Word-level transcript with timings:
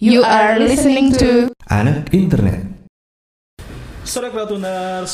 You 0.00 0.24
are 0.24 0.56
listening 0.56 1.12
to 1.20 1.52
Anak 1.68 2.08
Internet. 2.16 2.88
Sore 4.00 4.32
Kratuners 4.32 5.12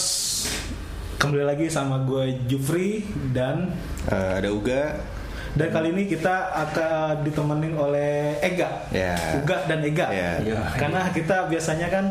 Kembali 1.18 1.42
lagi 1.42 1.66
sama 1.66 2.06
gue 2.06 2.46
Jufri 2.46 3.02
dan 3.34 3.75
Eh, 4.07 4.30
ada 4.38 4.46
Uga. 4.46 4.94
Dan 5.57 5.69
kali 5.71 5.89
ini 5.91 6.05
kita 6.05 6.34
akan 6.55 7.25
ditemenin 7.25 7.75
oleh 7.75 8.37
Ega, 8.39 8.84
Ya. 8.89 9.16
Uga 9.34 9.64
dan 9.64 9.80
Ega. 9.80 10.07
Ya. 10.09 10.36
Karena 10.75 11.09
kita 11.09 11.48
biasanya 11.48 11.89
kan 11.89 12.04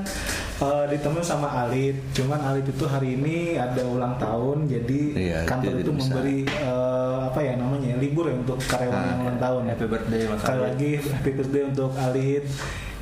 eh, 0.58 0.86
ditemenin 0.90 1.22
sama 1.22 1.46
Alit, 1.56 1.94
cuman 2.12 2.42
Alit 2.42 2.66
itu 2.66 2.84
hari 2.84 3.14
ini 3.14 3.54
ada 3.54 3.86
ulang 3.86 4.18
tahun, 4.18 4.66
jadi 4.66 5.02
Iya, 5.14 5.40
kantor 5.46 5.72
jadi 5.72 5.80
itu 5.80 5.92
bisa. 5.92 6.02
memberi 6.02 6.40
eh, 6.44 7.18
apa 7.24 7.40
ya 7.40 7.54
namanya 7.54 7.94
libur 7.96 8.26
ya 8.26 8.36
untuk 8.36 8.58
karyawan 8.60 8.98
Ah, 8.98 9.06
yang 9.06 9.20
ulang 9.24 9.40
tahun. 9.40 9.62
Happy 9.70 9.86
birthday 9.86 10.22
Mas 10.26 10.38
Sekali 10.42 10.62
lagi 10.62 10.92
happy 11.06 11.32
birthday 11.32 11.64
untuk 11.64 11.92
Alit. 11.96 12.44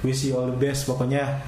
Wish 0.02 0.28
you 0.28 0.36
all 0.36 0.46
the 0.46 0.60
best 0.60 0.84
pokoknya. 0.84 1.40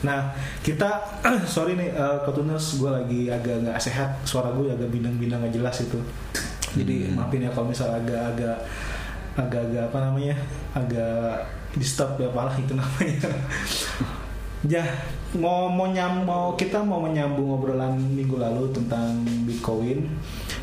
Nah 0.00 0.32
kita 0.60 1.20
sorry 1.46 1.74
nih 1.74 1.92
uh, 1.92 2.24
Kotuners 2.24 2.76
gue 2.76 2.88
lagi 2.88 3.20
agak 3.28 3.60
nggak 3.60 3.76
sehat 3.78 4.24
suara 4.24 4.48
gue 4.50 4.68
agak 4.68 4.88
bindang-bindang 4.88 5.44
nggak 5.44 5.54
jelas 5.54 5.76
itu. 5.78 6.00
Jadi 6.74 6.96
Hmm. 7.06 7.14
maafin 7.16 7.42
ya 7.42 7.50
kalau 7.50 7.66
misal 7.66 7.88
agak-agak 7.90 8.58
agak-agak 9.34 9.82
apa 9.84 9.98
namanya 10.00 10.34
agak 10.72 11.46
disturb 11.72 12.14
ya 12.16 12.28
apalah 12.28 12.54
itu 12.54 12.74
namanya. 12.78 13.30
ya 14.64 14.84
mau 15.34 15.66
mau 15.66 15.86
nyam 15.86 16.22
mau 16.22 16.54
kita 16.54 16.80
mau 16.80 16.98
menyambung 16.98 17.52
obrolan 17.52 17.98
minggu 17.98 18.34
lalu 18.34 18.70
tentang 18.70 19.18
Bitcoin. 19.44 20.06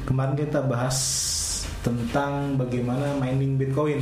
Kemarin 0.04 0.34
kita 0.34 0.64
bahas 0.64 0.98
tentang 1.82 2.56
bagaimana 2.56 3.16
mining 3.18 3.56
Bitcoin. 3.56 4.02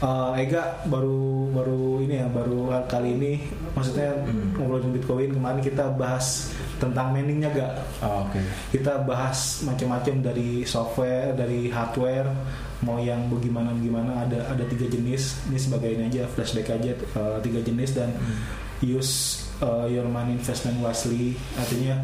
Eh, 0.00 0.30
Ega 0.40 0.80
baru 0.84 1.50
baru 1.50 2.00
ini 2.00 2.14
ya 2.16 2.26
baru 2.26 2.72
kali 2.86 3.16
ini 3.16 3.32
maksudnya 3.70 4.16
Hmm. 4.16 4.56
ngobrolin 4.56 4.92
Bitcoin 4.92 5.28
kemarin 5.30 5.60
kita 5.60 5.92
bahas 5.92 6.56
tentang 6.80 7.12
miningnya 7.12 7.52
gak 7.52 7.72
Oh, 8.00 8.24
Oke. 8.24 8.40
kita 8.72 9.04
bahas 9.04 9.60
macam-macam 9.62 10.32
dari 10.32 10.64
software 10.64 11.36
dari 11.36 11.68
hardware 11.68 12.32
mau 12.80 12.96
yang 12.96 13.28
bagaimana 13.28 13.76
bagaimana 13.76 14.24
ada 14.24 14.40
ada 14.48 14.64
tiga 14.64 14.88
jenis. 14.88 15.44
Ini 15.52 15.58
sebagai 15.60 15.92
ini 15.92 16.08
aja 16.08 16.24
flashback 16.24 16.80
aja 16.80 16.96
eh, 16.96 17.38
tiga 17.44 17.60
jenis 17.60 17.92
dan 17.92 18.08
use 18.80 19.44
eh, 19.60 19.92
your 19.92 20.08
money 20.08 20.32
investment 20.40 20.80
wisely. 20.80 21.36
Artinya 21.60 22.00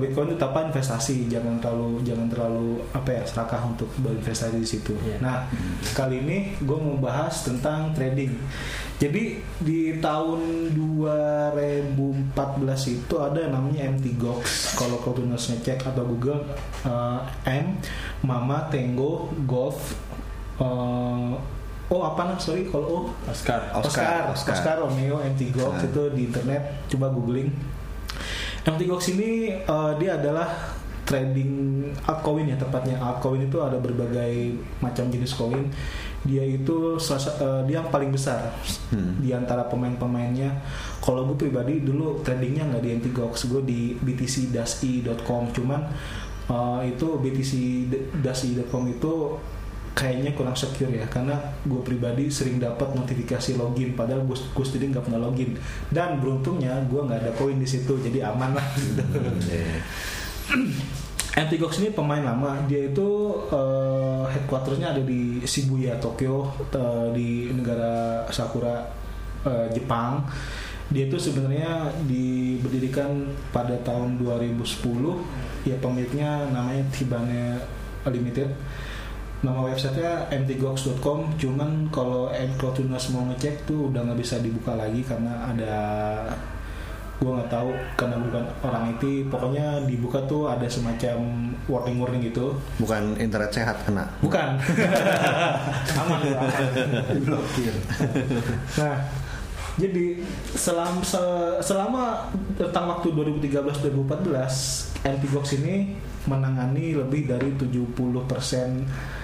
Bitcoin 0.00 0.32
itu 0.32 0.40
apa 0.40 0.72
investasi 0.72 1.28
jangan 1.28 1.60
terlalu 1.60 2.00
jangan 2.00 2.24
terlalu 2.32 2.80
apa 2.96 3.12
ya 3.12 3.22
serakah 3.28 3.60
untuk 3.68 3.92
berinvestasi 4.00 4.56
di 4.56 4.68
situ. 4.68 4.96
Iya. 5.04 5.20
Nah 5.20 5.44
kali 5.92 6.24
ini 6.24 6.56
gue 6.64 6.78
mau 6.80 6.96
bahas 6.96 7.44
tentang 7.44 7.92
trading. 7.92 8.32
Jadi 8.96 9.42
di 9.60 9.98
tahun 9.98 10.70
2014 10.72 12.94
itu 12.94 13.14
ada 13.18 13.44
yang 13.44 13.52
namanya 13.52 13.90
MT 13.92 14.16
Gox. 14.16 14.72
Kalau 14.78 14.96
kau 15.02 15.12
tuh 15.12 15.26
ngecek 15.26 15.84
atau 15.84 16.06
Google 16.06 16.46
eh, 16.86 17.20
M 17.50 17.76
Mama 18.24 18.70
Tango 18.70 19.28
Golf 19.44 19.98
eh, 20.62 21.32
Oh 21.92 22.00
apa 22.08 22.24
namanya 22.24 22.40
sorry 22.40 22.64
kalau 22.72 22.88
oh 22.88 23.04
Oscar. 23.28 23.68
Oscar, 23.76 24.32
Oscar. 24.32 24.56
Oscar, 24.56 24.74
Romeo, 24.80 25.20
MT 25.20 25.52
Gox 25.52 25.76
Nah. 25.76 25.88
itu 25.92 26.02
di 26.16 26.22
internet 26.32 26.88
coba 26.88 27.12
googling. 27.12 27.52
MT 28.62 28.80
Gox 28.86 29.10
ini 29.10 29.50
eh, 29.58 29.92
dia 29.98 30.14
adalah 30.18 30.46
trading 31.02 31.82
altcoin 32.06 32.46
ya 32.46 32.54
tepatnya 32.54 32.94
altcoin 33.02 33.50
itu 33.50 33.58
ada 33.58 33.74
berbagai 33.76 34.54
macam 34.78 35.10
jenis 35.10 35.34
koin. 35.34 35.66
Dia 36.22 36.46
itu 36.46 36.94
eh, 36.94 37.60
dia 37.66 37.82
yang 37.82 37.90
paling 37.90 38.14
besar 38.14 38.54
Hmm. 38.94 39.18
di 39.18 39.34
antara 39.34 39.66
pemain-pemainnya. 39.66 40.62
Kalau 41.02 41.26
gue 41.26 41.48
pribadi 41.48 41.80
dulu 41.82 42.20
tradingnya 42.22 42.70
nggak 42.70 42.82
di 42.84 42.90
MT 43.02 43.06
Gox, 43.10 43.50
gue 43.50 43.62
di 43.66 43.96
btc-i.com. 43.98 45.50
Cuman 45.50 45.80
eh, 46.46 46.80
itu 46.94 47.06
btc-i.com 47.18 48.84
itu 48.86 49.12
kayaknya 49.92 50.32
kurang 50.32 50.56
secure 50.56 50.88
ya 50.88 51.04
karena 51.04 51.36
gue 51.68 51.80
pribadi 51.84 52.32
sering 52.32 52.56
dapat 52.56 52.96
notifikasi 52.96 53.60
login 53.60 53.92
padahal 53.92 54.24
gue 54.24 54.36
gue 54.36 54.64
sendiri 54.64 54.92
nggak 54.96 55.04
pernah 55.04 55.20
login. 55.20 55.56
Dan 55.92 56.18
beruntungnya 56.18 56.80
gue 56.88 57.00
nggak 57.00 57.20
ada 57.28 57.32
koin 57.36 57.60
di 57.60 57.68
situ 57.68 58.00
jadi 58.00 58.32
aman 58.32 58.56
lah. 58.56 58.66
Gitu. 58.76 59.02
Iya. 59.52 59.76
Antigox 61.40 61.80
ini 61.80 61.92
pemain 61.92 62.20
lama. 62.20 62.60
Dia 62.68 62.92
itu 62.92 63.08
eh, 63.48 64.24
headquartersnya 64.36 64.92
ada 64.92 65.02
di 65.04 65.40
Shibuya 65.44 65.96
Tokyo 65.96 66.48
eh, 66.72 67.08
di 67.16 67.48
negara 67.52 68.24
Sakura 68.28 68.84
eh, 69.44 69.68
Jepang. 69.72 70.24
Dia 70.92 71.08
itu 71.08 71.16
sebenarnya 71.16 71.88
diberdirikan 72.04 73.32
pada 73.48 73.72
tahun 73.80 74.20
2010 74.20 74.60
ya 75.64 75.78
pemiliknya 75.80 76.52
namanya 76.52 76.84
Tibane 76.92 77.56
Limited 78.04 78.50
nama 79.42 79.66
websitenya 79.66 80.30
mtgox.com 80.30 81.34
cuman 81.34 81.90
kalau 81.90 82.30
Enclotunas 82.30 83.10
mau 83.10 83.26
ngecek 83.26 83.66
tuh 83.66 83.90
udah 83.90 84.06
nggak 84.06 84.20
bisa 84.22 84.38
dibuka 84.38 84.78
lagi 84.78 85.02
karena 85.02 85.50
ada 85.50 85.74
gue 87.18 87.30
nggak 87.30 87.50
tahu 87.50 87.70
karena 87.94 88.18
bukan 88.18 88.42
orang 88.62 88.84
itu 88.94 89.26
pokoknya 89.26 89.86
dibuka 89.86 90.18
tuh 90.26 90.50
ada 90.50 90.66
semacam 90.66 91.22
warning 91.70 91.98
warning 92.02 92.22
gitu 92.26 92.54
Bukan 92.82 93.14
internet 93.18 93.54
sehat 93.54 93.78
kena. 93.86 94.10
bukan 94.18 94.58
aman 96.02 96.18
lu, 96.22 96.34
aman. 96.34 96.66
Blokir. 97.22 97.74
nah 98.78 99.06
jadi 99.78 100.18
selama 100.54 101.02
selama 101.62 102.26
tentang 102.58 102.90
waktu 102.90 103.10
2013-2014 103.10 105.02
Antigox 105.02 105.46
ini 105.58 105.94
menangani 106.26 106.94
lebih 106.94 107.26
dari 107.26 107.54
70% 107.54 109.21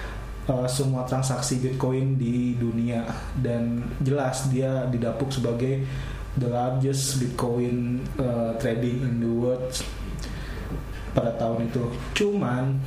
uh, 0.49 0.67
semua 0.67 1.05
transaksi 1.05 1.61
Bitcoin 1.61 2.17
di 2.17 2.57
dunia. 2.57 3.05
Dan 3.37 3.85
jelas 4.01 4.49
dia 4.49 4.89
didapuk 4.89 5.29
sebagai 5.29 5.85
the 6.35 6.49
largest 6.49 7.21
Bitcoin 7.21 8.01
uh, 8.17 8.57
trading 8.57 9.05
in 9.05 9.13
the 9.21 9.29
world 9.29 9.69
pada 11.13 11.31
tahun 11.37 11.69
itu. 11.69 11.83
Cuman 12.17 12.77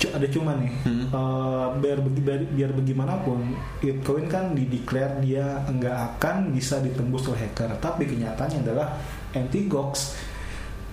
cu- 0.00 0.12
ada 0.14 0.26
cuman 0.26 0.56
nih. 0.66 0.72
Hmm. 0.86 1.04
uh, 1.14 1.66
biar 1.78 1.98
biar, 2.02 2.40
biar 2.50 2.70
bagaimanapun 2.74 3.54
Bitcoin 3.78 4.26
kan 4.26 4.56
dideklar 4.56 5.22
dia 5.22 5.62
nggak 5.70 5.96
akan 6.16 6.50
bisa 6.54 6.82
ditembus 6.82 7.30
oleh 7.30 7.46
hacker. 7.46 7.70
Tapi 7.78 8.06
kenyataannya 8.06 8.60
adalah 8.66 8.98
Antigox 9.36 10.18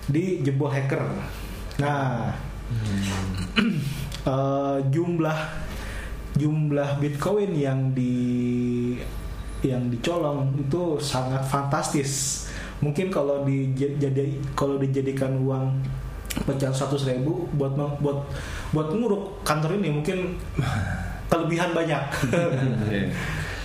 dijebol 0.08 0.70
hacker. 0.70 1.02
Nah 1.80 2.32
uh, 4.26 4.78
jumlah 4.94 5.67
jumlah 6.38 7.02
Bitcoin 7.02 7.52
yang 7.52 7.92
di 7.92 8.14
yang 9.60 9.90
dicolong 9.90 10.54
itu 10.54 10.96
sangat 11.02 11.42
fantastis. 11.42 12.46
Mungkin 12.78 13.10
kalau 13.10 13.42
dijadi 13.42 14.38
kalau 14.54 14.78
dijadikan 14.78 15.34
uang 15.42 15.74
pecahan 16.46 16.70
100 16.70 17.10
ribu 17.10 17.50
buat 17.58 17.74
buat 17.98 18.22
buat 18.70 18.88
nguruk 18.94 19.42
kantor 19.42 19.82
ini 19.82 19.98
mungkin 19.98 20.38
kelebihan 21.30 21.74
banyak. 21.74 22.02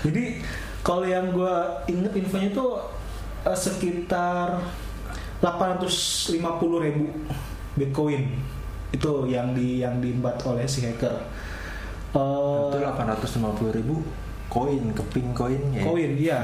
Jadi 0.03 0.41
kalau 0.83 1.05
yang 1.05 1.31
gue 1.31 1.55
inget 1.87 2.11
infonya 2.17 2.49
itu 2.51 2.65
eh, 3.47 3.55
sekitar 3.55 4.59
850 5.39 6.39
ribu 6.83 7.05
bitcoin 7.77 8.31
itu 8.93 9.11
yang 9.25 9.57
di 9.57 9.81
yang 9.81 9.97
diembat 9.97 10.37
oleh 10.45 10.67
si 10.69 10.85
hacker 10.85 11.17
Eh, 12.13 12.61
Itu 12.69 12.77
850 12.77 13.73
ribu 13.73 14.05
koin, 14.45 14.85
keping 14.93 15.33
koinnya. 15.33 15.81
ya? 15.81 15.83
koin 15.83 16.11
iya 16.13 16.39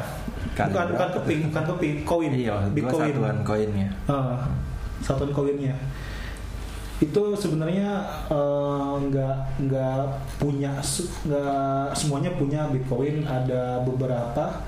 Kan 0.57 0.73
bukan 0.73 0.97
bukan 0.97 1.09
keping 1.15 1.39
bukan 1.47 1.63
keping 1.69 1.95
koin 2.03 2.31
Iya, 2.33 2.55
bitcoin 2.69 3.13
satuan 3.13 3.37
koinnya. 3.43 3.87
Eh, 4.09 4.37
satuan 4.99 5.29
koinnya 5.29 5.75
itu 6.99 7.21
sebenarnya 7.33 7.89
eh, 8.27 8.91
nggak 8.99 9.35
nggak 9.61 9.99
punya 10.35 10.73
nggak 11.23 11.63
semuanya 11.93 12.33
punya 12.33 12.67
bitcoin 12.67 13.23
ada 13.23 13.79
beberapa 13.79 14.59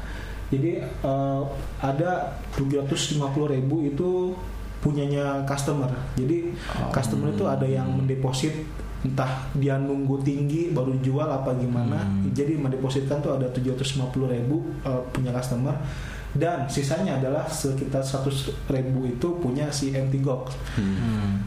jadi 0.47 0.79
eh, 0.85 1.41
ada 1.81 2.11
750 2.53 3.19
ribu 3.49 3.83
itu 3.83 4.31
punyanya 4.79 5.43
customer 5.43 5.91
jadi 6.15 6.55
Oh. 6.71 6.87
customer 6.89 7.29
itu 7.29 7.43
ada 7.43 7.67
yang 7.67 7.91
mendeposit 7.91 8.53
entah 9.01 9.49
dia 9.57 9.75
nunggu 9.75 10.21
tinggi 10.21 10.69
baru 10.69 10.93
jual 11.01 11.25
apa 11.25 11.57
gimana 11.57 11.97
Hmm. 11.97 12.29
jadi 12.31 12.53
mendepositkan 12.53 13.17
tuh 13.17 13.33
ada 13.33 13.49
750 13.49 14.29
ribu 14.29 14.61
eh, 14.85 15.01
punya 15.09 15.33
customer 15.33 15.73
dan 16.31 16.63
sisanya 16.65 17.17
adalah 17.17 17.43
sekitar 17.43 17.99
100 17.99 18.53
ribu 18.69 19.03
itu 19.03 19.27
punya 19.41 19.67
si 19.67 19.89
MT 19.91 20.21
Gox 20.21 20.53
Hmm. 20.77 21.41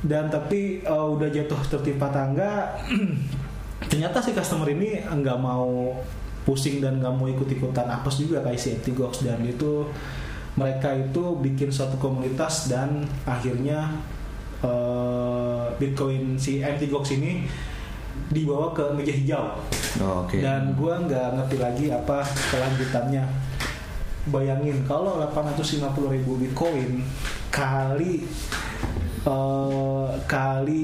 dan 0.00 0.30
tapi 0.30 0.80
uh, 0.86 1.10
udah 1.10 1.26
jatuh 1.26 1.58
tertimpa 1.68 2.08
tangga 2.08 2.78
ternyata 3.90 4.18
si 4.18 4.30
customer 4.30 4.66
ini 4.68 5.02
nggak 5.02 5.38
mau 5.38 5.94
pusing 6.42 6.80
dan 6.80 6.98
nggak 6.98 7.12
mau 7.12 7.28
ikut-ikutan 7.28 7.86
apes 7.86 8.18
juga 8.18 8.40
kayak 8.40 8.56
si 8.56 8.72
Antigox 8.72 9.20
dan 9.20 9.42
itu 9.44 9.84
mereka 10.56 10.90
itu 10.90 11.36
bikin 11.38 11.68
suatu 11.68 12.00
komunitas 12.00 12.66
dan 12.66 13.04
akhirnya 13.22 13.94
eh, 14.64 15.64
Bitcoin 15.78 16.34
si 16.34 16.62
Antigox 16.62 17.14
ini 17.14 17.46
dibawa 18.28 18.74
ke 18.74 18.84
meja 18.92 19.14
hijau. 19.14 19.44
Oh, 20.02 20.26
Oke. 20.26 20.42
dan 20.44 20.74
gua 20.76 21.00
nggak 21.00 21.38
ngerti 21.38 21.56
lagi 21.58 21.84
apa 21.94 22.22
kelanjutannya. 22.24 23.24
Bayangin 24.28 24.84
kalau 24.84 25.16
850 25.24 26.12
ribu 26.12 26.36
bitcoin 26.36 27.00
kali 27.48 28.28
eh, 29.24 30.08
kali 30.28 30.82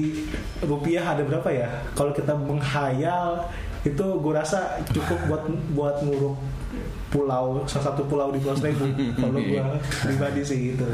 rupiah 0.65 1.13
ada 1.13 1.21
berapa 1.21 1.49
ya? 1.53 1.69
Kalau 1.93 2.09
kita 2.09 2.33
menghayal 2.33 3.45
itu 3.85 4.01
gue 4.01 4.33
rasa 4.33 4.81
cukup 4.89 5.19
buat 5.29 5.43
buat 5.77 5.95
nguruk 6.01 6.33
pulau 7.13 7.61
salah 7.69 7.93
satu 7.93 8.01
pulau 8.09 8.33
di 8.33 8.41
Pulau 8.41 8.57
Seribu. 8.57 8.89
Kalau 9.21 9.37
gue 9.37 9.61
pribadi 10.01 10.41
sih 10.41 10.73
gitu 10.73 10.89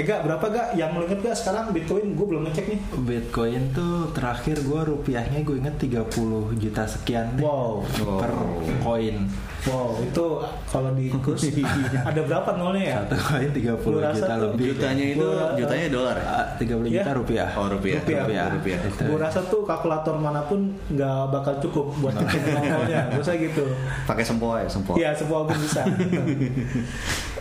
eh 0.00 0.04
gak 0.06 0.24
berapa 0.24 0.40
gak 0.48 0.68
yang 0.74 0.96
lo 0.96 1.04
inget 1.04 1.20
gak 1.20 1.36
sekarang 1.36 1.76
bitcoin 1.76 2.16
gue 2.16 2.24
belum 2.24 2.48
ngecek 2.48 2.66
nih 2.66 2.80
Bitcoin 3.04 3.68
tuh 3.70 4.08
terakhir 4.10 4.56
gue 4.58 4.80
rupiahnya 4.82 5.44
gue 5.44 5.60
inget 5.60 5.76
30 5.76 6.08
juta 6.56 6.88
sekian 6.88 7.36
deh 7.36 7.44
wow 7.44 7.84
per 8.16 8.32
koin 8.80 9.28
Wow, 9.60 10.00
itu 10.00 10.24
kalau 10.64 10.96
di 10.96 11.12
kurs 11.12 11.44
ada 12.08 12.16
berapa 12.24 12.56
nolnya 12.56 12.80
ya? 12.80 12.94
satu 13.04 13.16
koin 13.20 13.50
30 13.52 13.76
Lu 13.84 14.00
rasa 14.00 14.16
juta 14.16 14.32
tuh 14.32 14.40
lebih 14.48 14.64
Jutanya 14.72 15.04
itu 15.04 15.20
Gua- 15.20 15.52
jutanya 15.52 15.86
dolar 15.92 16.16
ya? 16.16 16.24
Ah, 16.24 16.46
30 16.56 16.64
Iya. 16.80 16.92
juta 16.96 17.10
rupiah 17.12 17.48
Oh 17.52 17.66
rupiah. 17.68 18.00
Rupiah. 18.00 18.46
rupiah. 18.48 18.78
Itu. 18.80 19.04
Gue 19.04 19.18
rasa 19.20 19.44
tuh 19.44 19.68
kalkulator 19.68 20.16
mana 20.16 20.40
pun 20.40 20.64
nggak 20.88 21.20
bakal 21.28 21.60
cukup 21.60 21.92
buat 22.00 22.16
hitung 22.16 22.56
nolnya. 22.56 23.12
Gue 23.12 23.20
rasa 23.20 23.36
gitu. 23.36 23.68
Pakai 24.08 24.24
sempoa 24.24 24.64
ya, 24.64 24.68
sempoa. 24.72 24.96
Iya, 24.96 25.12
semua 25.12 25.44
pun 25.44 25.52
bisa. 25.52 25.84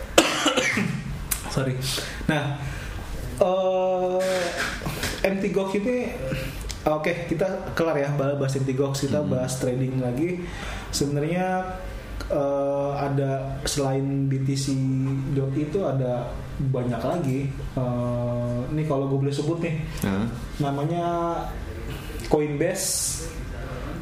Sorry. 1.59 1.75
Nah, 2.31 2.55
eh 3.43 4.19
MT 5.27 5.43
Gox 5.51 5.75
ini 5.75 6.07
Oke, 6.87 7.27
kita 7.27 7.75
kelar 7.75 7.99
ya 7.99 8.07
bahas 8.15 8.55
MT 8.55 8.71
Gox, 8.71 9.03
kita 9.03 9.19
bahas 9.27 9.59
trading 9.59 9.99
lagi. 9.99 10.39
Sebenarnya 10.95 11.75
eh, 12.31 12.91
ada 12.95 13.59
selain 13.67 14.31
BTC 14.31 14.71
dot 15.35 15.51
itu 15.59 15.83
ada 15.83 16.31
banyak 16.71 17.03
lagi. 17.03 17.51
Eh, 17.51 18.57
ini 18.71 18.87
kalau 18.87 19.11
gue 19.11 19.27
boleh 19.27 19.35
sebut 19.35 19.59
nih, 19.59 19.75
Hah? 20.07 20.23
namanya 20.63 21.05
Coinbase. 22.31 23.27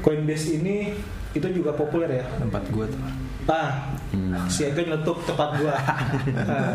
Coinbase 0.06 0.62
ini 0.62 0.94
itu 1.34 1.48
juga 1.50 1.74
populer 1.74 2.22
ya. 2.22 2.26
tempat 2.38 2.62
gue 2.70 2.86
tuh 2.94 3.27
Ah, 3.46 3.94
si 4.50 4.66
Ega 4.68 4.82
nyeletuk 4.84 5.22
tempat 5.24 5.62
gua. 5.62 5.78
Ah, 6.48 6.74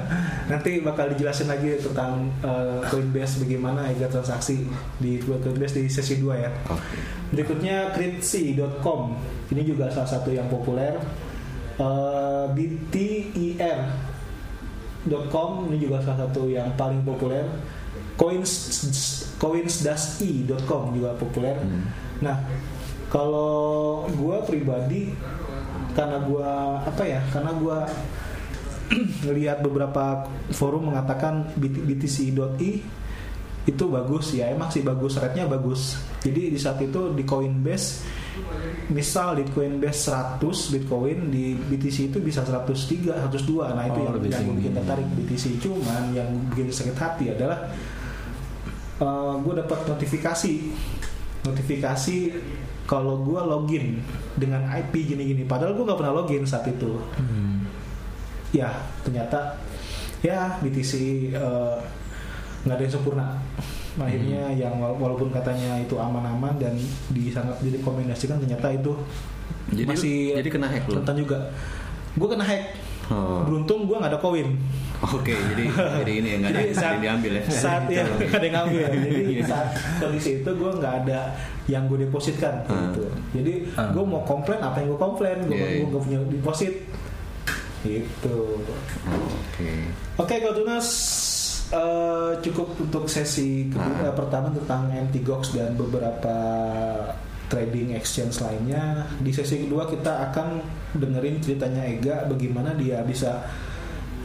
nanti 0.48 0.80
bakal 0.80 1.12
dijelasin 1.12 1.48
lagi 1.48 1.76
tentang 1.80 2.28
eh, 2.44 2.80
Coinbase 2.88 3.42
bagaimana 3.44 3.90
Ega 3.92 4.08
transaksi 4.08 4.64
di 4.96 5.18
Coinbase 5.20 5.82
di 5.82 5.90
sesi 5.90 6.16
2 6.22 6.44
ya. 6.44 6.50
Oke. 6.70 6.96
Berikutnya 7.32 7.90
Cryptsy.com. 7.92 9.00
Ini 9.52 9.62
juga 9.64 9.92
salah 9.92 10.08
satu 10.08 10.32
yang 10.32 10.48
populer. 10.48 10.96
Eh, 11.76 12.44
BTIR.com 12.52 13.90
ini 15.72 15.78
juga 15.82 16.00
salah 16.04 16.28
satu 16.28 16.48
yang 16.48 16.72
paling 16.76 17.02
populer. 17.04 17.44
Coins 18.16 18.52
coins-e.com 19.40 20.94
juga 20.94 21.10
populer. 21.18 21.56
Nah, 22.22 22.38
kalau 23.10 24.06
gua 24.14 24.44
pribadi 24.46 25.10
karena 25.92 26.18
gua 26.24 26.80
apa 26.84 27.02
ya? 27.04 27.20
Karena 27.30 27.52
gua 27.56 27.88
ngelihat 29.24 29.64
beberapa 29.64 30.28
forum 30.52 30.92
mengatakan 30.92 31.48
BT 31.56 31.76
BTC.i 31.86 32.72
itu 33.62 33.84
bagus 33.86 34.34
ya 34.34 34.50
emang 34.50 34.74
sih 34.74 34.82
bagus 34.82 35.16
rate-nya 35.16 35.46
bagus. 35.46 36.02
Jadi 36.18 36.50
di 36.50 36.58
saat 36.58 36.82
itu 36.82 37.14
di 37.14 37.22
Coinbase 37.22 38.02
misal 38.90 39.38
di 39.38 39.44
Coinbase 39.46 40.08
100 40.40 40.72
Bitcoin 40.72 41.28
di 41.28 41.52
BTC 41.52 42.10
itu 42.10 42.18
bisa 42.18 42.40
103 42.40 43.28
102 43.28 43.76
nah 43.76 43.84
itu 43.84 44.00
Oh, 44.02 44.16
yang, 44.24 44.40
yang 44.40 44.56
bikin 44.56 44.72
tertarik 44.72 45.04
BTC 45.20 45.44
cuman 45.60 46.16
yang 46.16 46.28
bikin 46.48 46.72
sakit 46.72 46.96
hati 46.96 47.24
adalah 47.28 47.68
gue 49.40 49.54
dapat 49.58 49.78
notifikasi. 49.88 50.54
Notifikasi 51.42 52.16
kalau 52.82 53.22
gue 53.22 53.38
login 53.38 54.02
dengan 54.34 54.66
IP 54.68 55.06
gini-gini 55.06 55.42
padahal 55.42 55.72
gue 55.72 55.84
nggak 55.84 55.96
pernah 55.96 56.14
login 56.14 56.42
saat 56.42 56.66
itu. 56.66 56.98
Ya 58.52 58.68
ternyata 59.00 59.56
ya 60.20 60.60
BTC 60.60 60.92
eh, 61.32 61.76
nggak 62.62 62.76
ada 62.76 62.82
yang 62.82 62.92
sempurna. 62.92 63.26
Akhirnya 63.92 64.48
yang 64.50 64.76
wala- 64.76 64.96
walaupun 64.96 65.28
katanya 65.28 65.76
itu 65.76 65.94
aman-aman 65.94 66.56
dan 66.56 66.72
di 67.08 67.28
sangat 67.28 67.60
direkomendasikan 67.60 68.40
ternyata 68.40 68.72
itu 68.72 68.92
Jadi 69.68 69.84
masih 69.84 70.16
jadi 70.36 70.48
kena 70.48 70.68
hack 70.68 70.84
rentan 70.86 71.16
juga. 71.16 71.38
Gue 72.16 72.28
kena 72.28 72.44
hack. 72.44 72.64
Oh. 73.10 73.44
beruntung 73.44 73.84
gue 73.84 73.98
nggak 73.98 74.14
ada 74.14 74.20
koin 74.22 74.56
Oke, 75.02 75.34
jadi 75.34 75.64
jadi 75.98 76.12
ini 76.14 76.28
ya 76.28 76.36
nggak 76.38 76.50
ada 76.52 76.62
yang 76.62 77.02
diambil 77.02 77.32
ya. 77.34 77.42
saat 77.48 77.82
ya 77.86 78.06
nggak 78.06 78.32
ada 78.32 78.44
yang 78.44 78.56
ngambil 78.56 78.80
jadi 78.86 79.10
Iya. 79.34 79.44
saat 79.44 79.68
kondisi 79.98 80.30
itu 80.38 80.50
gue 80.52 80.70
nggak 80.72 80.94
ada 81.00 81.20
yang 81.64 81.82
gue 81.84 81.98
depositkan 82.00 82.54
Hmm. 82.64 82.78
gitu 82.88 83.04
jadi 83.32 83.52
Hmm. 83.72 83.90
gue 83.90 84.04
mau 84.04 84.22
komplain 84.22 84.58
apa 84.58 84.78
yang 84.78 84.88
gue 84.88 85.00
komplain 85.00 85.38
gue 85.42 85.52
Iya, 85.52 85.66
iya. 85.74 85.84
nggak 85.84 86.02
punya 86.02 86.18
deposit 86.28 86.74
gitu 87.82 88.62
Oke. 89.10 89.70
Oke, 90.16 90.34
kalau 90.38 90.54
Tunas 90.54 90.86
eh, 91.68 92.32
cukup 92.40 92.68
untuk 92.78 93.04
sesi 93.06 93.66
kedua 93.66 94.06
Ah. 94.06 94.12
pertama 94.12 94.52
tentang 94.52 94.86
MT 94.88 95.18
Gox 95.20 95.50
dan 95.50 95.74
beberapa 95.74 96.36
trading 97.48 97.92
exchange 97.92 98.38
lainnya. 98.38 99.02
Di 99.18 99.28
sesi 99.28 99.60
kedua 99.60 99.84
kita 99.84 100.30
akan 100.30 100.60
dengerin 100.94 101.36
ceritanya 101.38 101.82
Ega 101.82 102.16
bagaimana 102.24 102.72
dia 102.72 103.00
bisa 103.02 103.44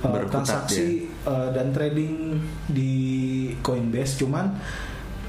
Berkutat 0.01 0.45
transaksi 0.45 1.09
eh, 1.09 1.49
dan 1.53 1.73
trading 1.73 2.37
di 2.69 2.93
Coinbase. 3.61 4.21
Cuman 4.21 4.45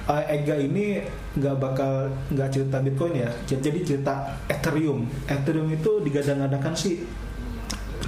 eh, 0.09 0.25
Ega 0.37 0.56
ini 0.56 1.00
nggak 1.38 1.56
bakal 1.56 2.12
nggak 2.32 2.49
cerita 2.53 2.82
Bitcoin 2.82 3.15
ya, 3.23 3.31
jadi 3.47 3.79
cerita 3.85 4.37
Ethereum. 4.50 5.06
Ethereum 5.29 5.69
itu 5.70 6.03
digadang-gadangkan 6.05 6.75
sih 6.75 7.00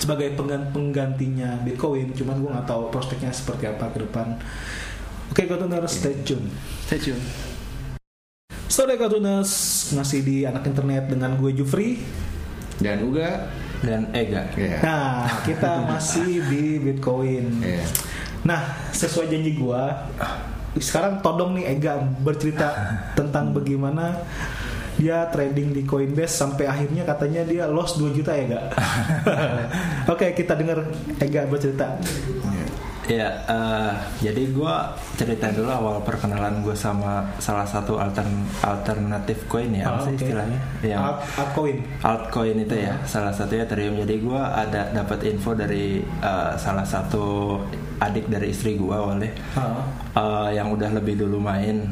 sebagai 0.00 0.32
penggan- 0.32 0.72
penggantinya 0.72 1.60
Bitcoin 1.60 2.16
cuman 2.16 2.40
gue 2.40 2.50
nggak 2.56 2.64
tahu 2.64 2.88
prospeknya 2.88 3.28
seperti 3.36 3.68
apa 3.68 3.92
ke 3.92 4.00
depan 4.00 4.32
oke 5.28 5.42
Kartuners 5.44 5.92
stay 5.92 6.16
tune 6.24 6.48
Stay 6.88 6.96
tune. 6.96 7.20
Sore 8.64 8.96
Kartuners 8.96 9.52
masih 9.92 10.24
di 10.24 10.48
anak 10.48 10.64
internet 10.64 11.12
dengan 11.12 11.36
gue 11.36 11.52
Jufri 11.52 12.00
Dan 12.80 13.04
Uga. 13.04 13.52
Dan 13.80 14.08
Ega 14.12 14.44
Ya. 14.54 14.78
nah 14.80 15.08
kita 15.42 15.86
masih 15.86 16.44
di 16.44 16.64
Bitcoin 16.78 17.60
Iya. 17.60 17.84
nah 18.42 18.60
sesuai 18.90 19.28
janji 19.28 19.56
gue 19.56 19.82
sekarang 20.78 21.18
todong 21.18 21.56
nih 21.56 21.74
Ega 21.74 21.98
bercerita 22.20 22.70
tentang 23.12 23.50
bagaimana 23.50 24.22
dia 24.94 25.24
trading 25.26 25.72
di 25.72 25.82
Coinbase 25.82 26.36
sampai 26.36 26.68
akhirnya 26.68 27.02
katanya 27.02 27.40
dia 27.42 27.64
loss 27.64 27.96
2 27.96 28.12
juta 28.12 28.36
ya 28.36 28.44
gak? 28.46 28.64
Oke 30.12 30.36
kita 30.36 30.52
dengar 30.52 30.84
Ega 31.16 31.48
bercerita. 31.48 31.96
Ya, 33.10 33.26
eh, 33.42 33.92
jadi 34.22 34.54
gue 34.54 34.74
cerita 35.18 35.50
dulu 35.50 35.66
awal 35.66 35.98
perkenalan 36.00 36.62
gue 36.62 36.78
sama 36.78 37.26
salah 37.42 37.66
satu 37.66 37.98
altern 37.98 38.30
alternatif 38.62 39.50
coin 39.50 39.66
ya, 39.74 39.90
Ah, 39.90 39.98
apa 39.98 40.06
sih 40.06 40.14
oke. 40.14 40.22
istilahnya? 40.22 40.58
Yang 40.78 41.02
Alt- 41.02 41.22
altcoin. 41.34 41.76
altcoin 42.06 42.56
itu 42.62 42.76
ya, 42.78 42.94
salah 43.02 43.34
satunya 43.34 43.66
Ethereum. 43.66 43.98
Jadi 43.98 44.14
gue 44.22 44.38
ada 44.38 44.94
dapat 44.94 45.26
info 45.26 45.58
dari 45.58 45.98
eh, 46.06 46.52
salah 46.54 46.86
satu 46.86 47.58
adik 47.98 48.30
dari 48.30 48.54
istri 48.54 48.78
gue 48.78 48.94
awalnya. 48.94 49.34
Ah. 49.58 49.82
Eh, 50.14 50.62
yang 50.62 50.70
udah 50.70 50.94
lebih 50.94 51.18
dulu 51.18 51.42
main, 51.42 51.90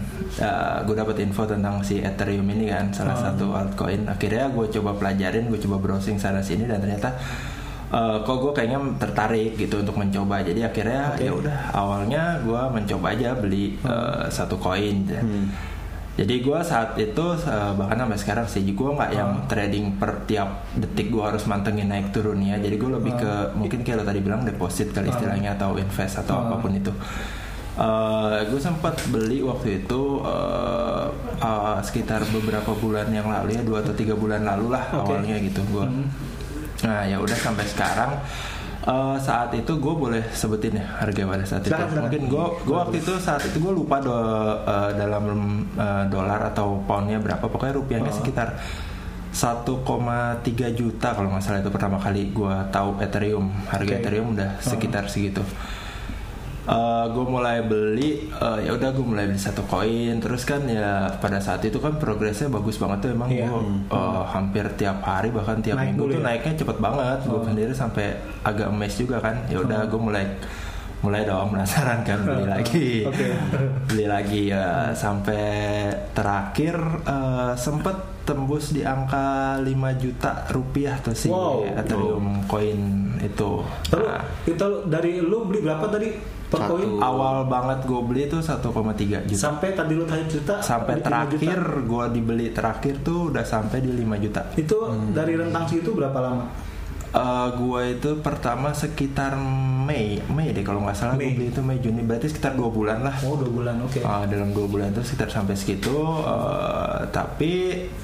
gue 0.86 0.94
dapat 0.94 1.18
info 1.18 1.42
tentang 1.42 1.82
si 1.82 1.98
Ethereum 1.98 2.46
ini 2.46 2.70
kan, 2.70 2.94
salah 2.94 3.18
Ah. 3.18 3.22
satu 3.26 3.50
altcoin. 3.50 4.06
Akhirnya 4.06 4.46
gue 4.48 4.70
coba 4.70 4.94
pelajarin, 4.94 5.50
gue 5.50 5.58
coba 5.58 5.82
browsing 5.82 6.14
sana 6.14 6.38
sini 6.38 6.62
dan 6.62 6.78
ternyata 6.78 7.10
eh, 7.88 8.16
kok 8.20 8.36
gue 8.38 8.52
kayaknya 8.52 8.78
tertarik 8.96 9.54
gitu 9.54 9.80
untuk 9.80 9.96
mencoba. 9.96 10.40
Jadi 10.40 10.60
akhirnya 10.60 11.02
Oke. 11.12 11.24
ya 11.24 11.32
udah 11.32 11.58
awalnya 11.72 12.22
gue 12.40 12.62
mencoba 12.70 13.06
aja 13.12 13.32
beli 13.34 13.76
eh, 13.80 14.24
satu 14.28 14.56
koin. 14.56 15.08
Hmm. 15.08 15.48
Jadi 16.18 16.42
gue 16.42 16.58
saat 16.62 16.98
itu 16.98 17.24
eh, 17.38 17.72
bahkan 17.78 17.94
sampai 17.96 18.18
sekarang 18.18 18.46
sih 18.46 18.66
gue 18.66 18.90
nggak 18.90 19.12
yang 19.14 19.30
trading 19.46 19.94
per 19.96 20.26
tiap 20.26 20.66
detik 20.74 21.08
gue 21.08 21.22
harus 21.22 21.46
mantengin 21.46 21.86
naik 21.86 22.10
turunnya. 22.10 22.58
Jadi 22.58 22.74
gue 22.74 22.90
lebih 22.90 23.14
ke 23.14 23.32
mungkin 23.54 23.86
kayak 23.86 24.02
lo 24.02 24.04
tadi 24.04 24.18
bilang 24.18 24.42
deposit 24.42 24.90
kali 24.90 25.08
istilahnya 25.08 25.54
atau 25.54 25.78
invest 25.78 26.18
atau 26.18 26.42
Ah. 26.42 26.50
apa 26.50 26.54
pun 26.58 26.74
itu. 26.74 26.90
gue 28.50 28.58
sempat 28.58 28.98
beli 29.06 29.38
waktu 29.38 29.86
itu 29.86 30.02
eh, 30.26 31.06
eh, 31.38 31.78
sekitar 31.78 32.26
beberapa 32.34 32.74
bulan 32.74 33.06
yang 33.08 33.30
lalu 33.30 33.54
ya 33.54 33.62
dua 33.62 33.86
atau 33.86 33.94
tiga 33.94 34.18
bulan 34.18 34.42
lalu 34.42 34.74
lah 34.74 34.82
Oke. 34.98 35.14
awalnya 35.14 35.38
gitu 35.38 35.62
gue. 35.70 35.86
Nah 36.84 37.02
ya 37.02 37.18
udah 37.18 37.34
sampai 37.34 37.64
sekarang 37.64 38.10
eh, 38.84 39.16
saat 39.18 39.50
itu 39.52 39.72
gue 39.74 39.94
boleh 39.94 40.22
sebutin 40.30 40.78
ya 40.78 40.86
harga 40.98 41.22
pada 41.24 41.44
saat 41.44 41.62
itu. 41.62 41.72
Silakan. 41.72 42.02
Mungkin 42.06 42.22
gue 42.26 42.44
gue 42.62 42.76
waktu 42.76 42.96
itu 42.98 43.12
saat 43.18 43.42
itu 43.42 43.58
gue 43.58 43.72
lupa 43.72 43.98
do, 43.98 44.14
eh, 44.62 44.90
dalam 44.94 45.24
eh, 45.74 46.04
dolar 46.06 46.40
atau 46.48 46.78
poundnya 46.84 47.18
berapa. 47.18 47.44
Pokoknya 47.44 47.74
rupiahnya 47.74 48.12
Oh. 48.12 48.18
sekitar 48.18 48.48
1,3 49.28 50.40
juta 50.72 51.12
kalau 51.12 51.28
nggak 51.30 51.44
salah 51.44 51.60
itu 51.60 51.68
pertama 51.68 52.00
kali 52.00 52.32
gue 52.32 52.54
tahu 52.70 52.96
Ethereum. 52.98 53.52
Harga 53.68 53.86
Oke. 53.86 54.00
Ethereum 54.00 54.26
udah 54.32 54.50
Oh. 54.56 54.62
sekitar 54.64 55.04
segitu. 56.68 56.96
gue 57.08 57.24
mulai 57.26 57.58
beli 57.60 58.10
eh, 58.28 58.58
ya 58.62 58.70
udah 58.70 58.90
gue 58.90 59.00
mulai 59.02 59.24
beli 59.24 59.40
satu 59.40 59.64
koin 59.64 60.18
terus 60.18 60.44
kan 60.44 60.60
ya 60.62 61.08
pada 61.16 61.38
saat 61.38 61.60
itu 61.60 61.76
kan 61.76 61.96
progresnya 61.96 62.46
bagus 62.48 62.76
banget 62.76 62.98
tuh 63.00 63.10
emang 63.10 63.28
Iya. 63.28 63.48
gue 63.48 63.62
eh, 63.88 64.22
hampir 64.28 64.64
tiap 64.74 65.00
hari 65.00 65.28
bahkan 65.28 65.58
tiap 65.58 65.76
Naik 65.76 65.96
minggu 65.96 66.04
tuh 66.06 66.20
ya? 66.20 66.24
naiknya 66.24 66.52
cepet 66.54 66.76
banget 66.78 67.18
gue 67.22 67.32
Oh. 67.32 67.42
sendiri 67.42 67.72
sampai 67.72 68.06
agak 68.42 68.68
emes 68.68 68.94
juga 68.94 69.16
kan 69.18 69.34
ya 69.46 69.58
udah 69.58 69.80
gue 69.84 70.00
mulai 70.00 70.24
mulai 70.98 71.22
dong 71.22 71.50
penasaran 71.50 72.02
kan 72.02 72.18
beli 72.20 72.44
lagi 72.54 72.88
Oke. 73.04 73.28
beli 73.86 74.04
lagi 74.04 74.42
ya 74.48 74.66
sampai 74.92 75.42
terakhir 76.10 76.74
eh, 77.02 77.52
sempet 77.54 77.94
tembus 78.24 78.70
di 78.70 78.82
angka 78.82 79.56
5 79.56 79.68
juta 79.96 80.44
rupiah 80.48 80.98
tuh 80.98 81.14
si 81.14 81.28
Wow. 81.28 81.64
Ethereum 81.72 82.26
koin 82.44 82.80
itu 83.18 83.62
Lalu 83.88 84.04
Nah, 84.04 84.20
kita 84.42 84.64
dari 84.84 85.18
lu 85.18 85.44
beli 85.44 85.60
berapa 85.60 85.86
tadi 85.86 86.12
per 86.44 86.60
koin? 86.66 86.98
awal 86.98 87.46
banget 87.46 87.84
gue 87.84 88.00
beli 88.02 88.22
tuh 88.26 88.40
1,3 88.40 88.58
juta 89.24 89.38
Sampai 89.38 89.72
tadi 89.72 89.92
lu 89.92 90.04
tadi 90.04 90.26
cerita 90.26 90.60
sampai 90.60 90.94
di 90.94 91.00
5 91.00 91.06
terakhir 91.06 91.58
juta. 91.62 91.86
gue 91.86 92.04
dibeli 92.10 92.46
terakhir 92.50 92.94
tuh 93.00 93.30
udah 93.30 93.44
sampai 93.44 93.78
di 93.78 93.90
5 93.94 94.18
juta 94.18 94.40
Itu 94.52 94.78
Hmm. 94.82 95.12
dari 95.12 95.32
rentang 95.32 95.64
segitu 95.64 95.94
berapa 95.94 96.18
lama? 96.18 96.44
Eh 97.10 97.48
gue 97.50 97.82
itu 97.94 98.10
pertama 98.18 98.68
sekitar 98.70 99.32
Mei 99.80 100.20
Mei 100.28 100.50
deh 100.50 100.60
kalau 100.60 100.80
nggak 100.80 100.92
salah 100.94 101.14
Mei. 101.14 101.32
beli 101.32 101.48
itu 101.48 101.60
Mei 101.60 101.78
Juni 101.78 102.02
berarti 102.02 102.28
sekitar 102.28 102.52
dua 102.52 102.68
bulan 102.68 103.00
lah 103.00 103.16
Oh 103.22 103.34
dua 103.34 103.48
bulan, 103.48 103.80
oke. 103.80 103.96
Eh, 103.98 104.24
dalam 104.26 104.52
dua 104.52 104.66
bulan 104.66 104.90
itu 104.90 105.00
sekitar 105.02 105.32
sampai 105.32 105.54
segitu 105.54 105.96
eh, 106.20 107.00
tapi 107.08 107.52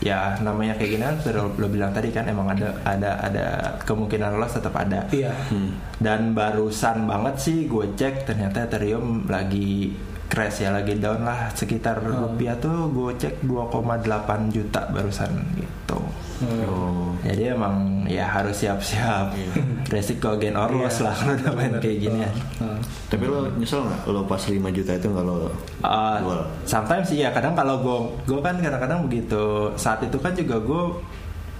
ya 0.00 0.40
namanya 0.40 0.74
kayak 0.74 0.90
gini 0.90 1.04
kan 1.04 1.16
sudah 1.20 1.32
lo 1.50 1.68
bilang 1.68 1.90
tadi 1.90 2.08
kan 2.08 2.24
emang 2.24 2.48
ada 2.48 2.80
ada 2.82 3.10
ada 3.20 3.46
kemungkinan 3.80 4.36
loss 4.36 4.56
tetap 4.56 4.72
ada 4.74 5.04
Iya. 5.10 5.36
dan 5.96 6.32
barusan 6.32 7.04
banget 7.04 7.34
sih 7.38 7.58
gue 7.64 7.92
cek 7.92 8.24
ternyata 8.24 8.64
Ethereum 8.64 9.26
lagi 9.26 9.92
crash 10.26 10.60
ya 10.60 10.70
lagi 10.70 10.96
down 10.96 11.22
lah 11.22 11.48
sekitar 11.50 11.96
Hmm. 11.96 12.26
rupiah 12.26 12.56
tuh 12.56 12.88
gue 12.88 13.10
cek 13.14 13.42
2,8 13.42 14.02
juta 14.48 14.88
barusan 14.88 15.30
gitu 15.54 16.00
Oh. 16.44 17.14
jadi 17.22 17.54
emang 17.54 17.76
ya 18.04 18.26
harus 18.26 18.58
siap-siap 18.58 19.32
resiko 19.92 20.34
gain 20.34 20.52
or 20.52 20.68
loss 20.68 20.98
Iya. 20.98 21.04
lah 21.04 21.14
kalau 21.14 21.34
udah 21.36 21.52
main 21.54 21.72
kayak 21.78 21.98
gini 22.00 22.18
ya 22.20 22.30
Heeh. 22.58 22.78
Tapi 23.06 23.24
lo 23.24 23.46
nyesel 23.52 23.80
nggak 23.80 24.00
lo 24.06 24.20
pas 24.24 24.42
5 24.42 24.50
juta 24.70 24.92
itu 24.92 25.06
nggak 25.06 25.24
lo 25.24 25.48
Uh, 25.80 26.18
jual? 26.18 26.40
sometimes 26.64 27.06
sih 27.06 27.18
ya 27.18 27.30
kadang 27.30 27.52
kalau 27.52 27.78
gue 27.78 27.98
gue 28.26 28.40
kan 28.40 28.56
kadang-kadang 28.56 29.04
begitu 29.04 29.44
saat 29.74 30.00
itu 30.00 30.16
kan 30.16 30.32
juga 30.32 30.56
gue 30.58 30.82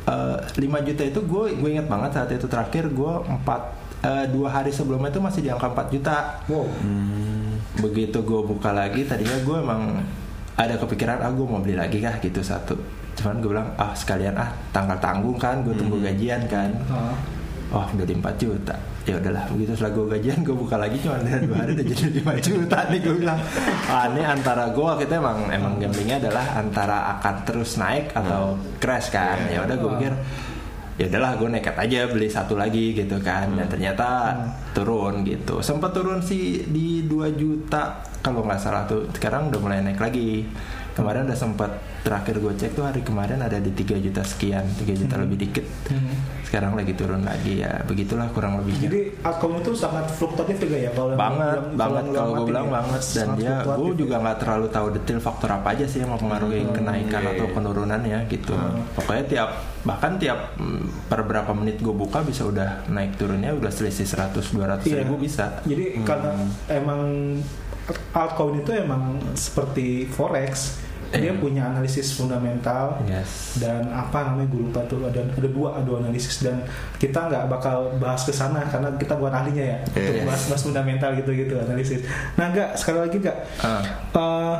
uh, 0.04 0.36
5 0.42 0.58
juta 0.82 1.02
itu 1.04 1.20
gue 1.22 1.44
gue 1.54 1.68
inget 1.70 1.86
banget 1.86 2.10
saat 2.12 2.28
itu 2.28 2.44
terakhir 2.44 2.84
gue 2.88 3.12
empat 3.30 3.60
uh, 4.02 4.24
dua 4.26 4.48
hari 4.50 4.68
sebelumnya 4.68 5.08
itu 5.08 5.20
masih 5.20 5.40
di 5.40 5.48
angka 5.48 5.70
4 5.70 5.94
juta 5.94 6.16
Wow. 6.44 6.66
Begitu 7.78 8.22
gue 8.22 8.40
buka 8.46 8.70
lagi 8.70 9.02
tadinya 9.06 9.38
gue 9.42 9.56
emang 9.58 9.82
ada 10.54 10.74
kepikiran 10.78 11.18
ah 11.18 11.30
gue 11.34 11.46
mau 11.46 11.58
beli 11.58 11.74
lagi 11.74 11.98
kah? 11.98 12.18
Gitu 12.22 12.38
satu. 12.42 12.78
Cuman 13.14 13.42
gue 13.42 13.50
bilang 13.54 13.70
ah 13.78 13.94
sekalian 13.94 14.34
ah 14.38 14.50
tanggal 14.70 14.98
tanggung 14.98 15.38
kan 15.38 15.62
gue 15.62 15.74
tunggu 15.74 15.98
gajian 16.02 16.46
kan. 16.46 16.70
Heeh. 16.70 17.16
Oh 17.74 17.82
udah 17.82 18.06
di 18.06 18.14
4 18.14 18.38
juta. 18.38 18.76
Ya 19.04 19.18
udahlah 19.20 19.44
begitu 19.50 19.74
setelah 19.74 19.92
gue 19.98 20.04
gajian 20.16 20.38
gue 20.46 20.56
buka 20.56 20.78
lagi 20.78 20.96
cuma 21.02 21.18
dua 21.20 21.56
hari 21.60 21.76
udah 21.76 21.86
jadi 21.90 22.22
5 22.22 22.46
juta 22.46 22.78
nih 22.88 22.98
gue 23.02 23.14
bilang. 23.18 23.40
Ah, 23.90 24.06
ini 24.14 24.22
antara 24.22 24.70
gue 24.70 24.90
itu 25.02 25.12
emang 25.12 25.50
emang 25.50 25.76
gamblingnya 25.82 26.22
adalah 26.22 26.46
antara 26.56 27.18
akan 27.18 27.34
terus 27.42 27.76
naik 27.76 28.14
atau 28.14 28.54
crash 28.78 29.10
kan. 29.10 29.50
Ya 29.50 29.66
udah 29.66 29.74
gue 29.74 29.90
pikir 29.98 30.14
ya 30.94 31.10
udahlah 31.10 31.34
gue 31.40 31.48
nekat 31.50 31.76
aja 31.76 32.06
beli 32.06 32.28
satu 32.30 32.54
lagi 32.54 32.94
gitu 32.94 33.18
kan. 33.18 33.50
Dan 33.54 33.66
ternyata 33.66 34.38
turun 34.74 35.26
gitu. 35.26 35.58
Sempat 35.60 35.94
turun 35.94 36.22
sih 36.22 36.66
di 36.68 37.04
2 37.06 37.34
juta 37.34 37.98
kalau 38.22 38.46
nggak 38.46 38.60
salah 38.60 38.86
tuh. 38.86 39.10
Sekarang 39.10 39.50
udah 39.50 39.60
mulai 39.60 39.82
naik 39.82 40.00
lagi 40.00 40.46
kemarin 40.94 41.26
udah 41.26 41.34
sempat 41.36 41.70
terakhir 42.00 42.38
gue 42.38 42.54
cek 42.54 42.72
tuh 42.72 42.82
hari 42.82 43.00
kemarin 43.00 43.38
ada 43.38 43.56
di 43.56 43.68
3 43.68 43.98
juta 43.98 44.22
sekian 44.22 44.62
3 44.76 44.94
juta 44.96 45.14
lebih 45.16 45.38
dikit 45.38 45.66
Hmm. 45.84 46.16
sekarang 46.44 46.72
lagi 46.72 46.92
turun 46.92 47.20
lagi 47.20 47.60
ya 47.60 47.82
begitulah 47.82 48.24
kurang 48.30 48.56
lebihnya 48.56 48.86
Jadi 48.86 49.00
akun 49.20 49.58
itu 49.58 49.74
sangat 49.74 50.08
fluktuatif 50.08 50.56
juga 50.58 50.76
ya 50.78 50.90
kalau 50.90 51.12
banget 51.12 51.60
yang- 51.60 51.76
banget 51.76 52.04
kalau 52.10 52.32
gue 52.32 52.46
bilang 52.46 52.66
ya. 52.66 52.74
banget 52.74 53.02
dan 53.04 53.26
Sangat 53.26 53.36
dia 53.36 53.50
gue 53.50 53.60
fluktuatif 53.60 53.94
juga 53.98 54.14
ya. 54.14 54.22
nggak 54.22 54.36
terlalu 54.38 54.66
tahu 54.70 54.86
detail 54.90 55.20
faktor 55.20 55.50
apa 55.52 55.68
aja 55.70 55.84
sih 55.84 55.98
yang 55.98 56.10
mempengaruhi 56.10 56.60
kenaikan 56.70 57.20
iya, 57.20 57.30
atau 57.32 57.44
iya. 57.44 57.52
penurunannya 57.52 58.18
gitu 58.28 58.54
pokoknya 58.94 59.24
tiap 59.26 59.50
bahkan 59.82 60.12
tiap 60.16 60.38
mm, 60.56 60.82
per 61.04 61.20
berapa 61.22 61.52
menit 61.52 61.76
gue 61.78 61.92
buka 61.92 62.22
bisa 62.22 62.42
udah 62.44 62.86
naik 62.86 63.12
turunnya 63.14 63.52
udah 63.52 63.68
selisih 63.68 64.06
100 64.06 64.40
200 64.48 64.86
Iya. 64.86 65.02
ribu 65.02 65.18
bisa 65.18 65.60
Jadi 65.62 66.00
karena 66.02 66.32
emang 66.66 67.02
altcoin 68.10 68.56
itu 68.58 68.70
emang 68.72 69.02
seperti 69.34 70.06
forex, 70.06 70.80
dia 71.14 71.30
Eh. 71.30 71.36
punya 71.36 71.62
analisis 71.64 72.12
fundamental 72.12 72.98
yes 73.04 73.54
dan 73.56 73.86
apa 73.86 74.26
namanya 74.26 74.48
gue 74.48 74.60
lupa 74.64 74.80
tuh 74.84 75.04
ada 75.04 75.22
ada 75.22 75.46
dua 75.46 75.76
ada 75.76 75.90
analisis 75.96 76.42
dan 76.42 76.58
kita 76.96 77.30
nggak 77.30 77.46
bakal 77.46 77.76
bahas 77.96 78.22
ke 78.22 78.30
sana 78.30 78.62
karena 78.64 78.90
kita 78.94 79.14
bukan 79.14 79.30
ahlinya 79.32 79.64
ya 79.64 79.78
untuk 79.84 80.14
Yes. 80.14 80.24
bahas 80.24 80.42
bahas 80.48 80.62
fundamental 80.62 81.10
gitu 81.14 81.30
gitu 81.32 81.54
analisis. 81.56 82.02
Nah 82.34 82.50
nggak 82.50 82.74
sekali 82.74 82.98
lagi 83.00 83.16
nggak 83.18 83.38
Ah. 83.60 83.82
Eh, 84.10 84.54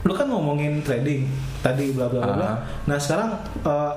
lu 0.00 0.12
kan 0.12 0.26
ngomongin 0.26 0.80
trading 0.80 1.28
tadi 1.58 1.92
bla 1.92 2.06
bla 2.06 2.20
bla 2.20 2.34
bla. 2.34 2.46
Ah. 2.46 2.56
Nah 2.84 2.96
sekarang 2.96 3.30
eh, 3.60 3.92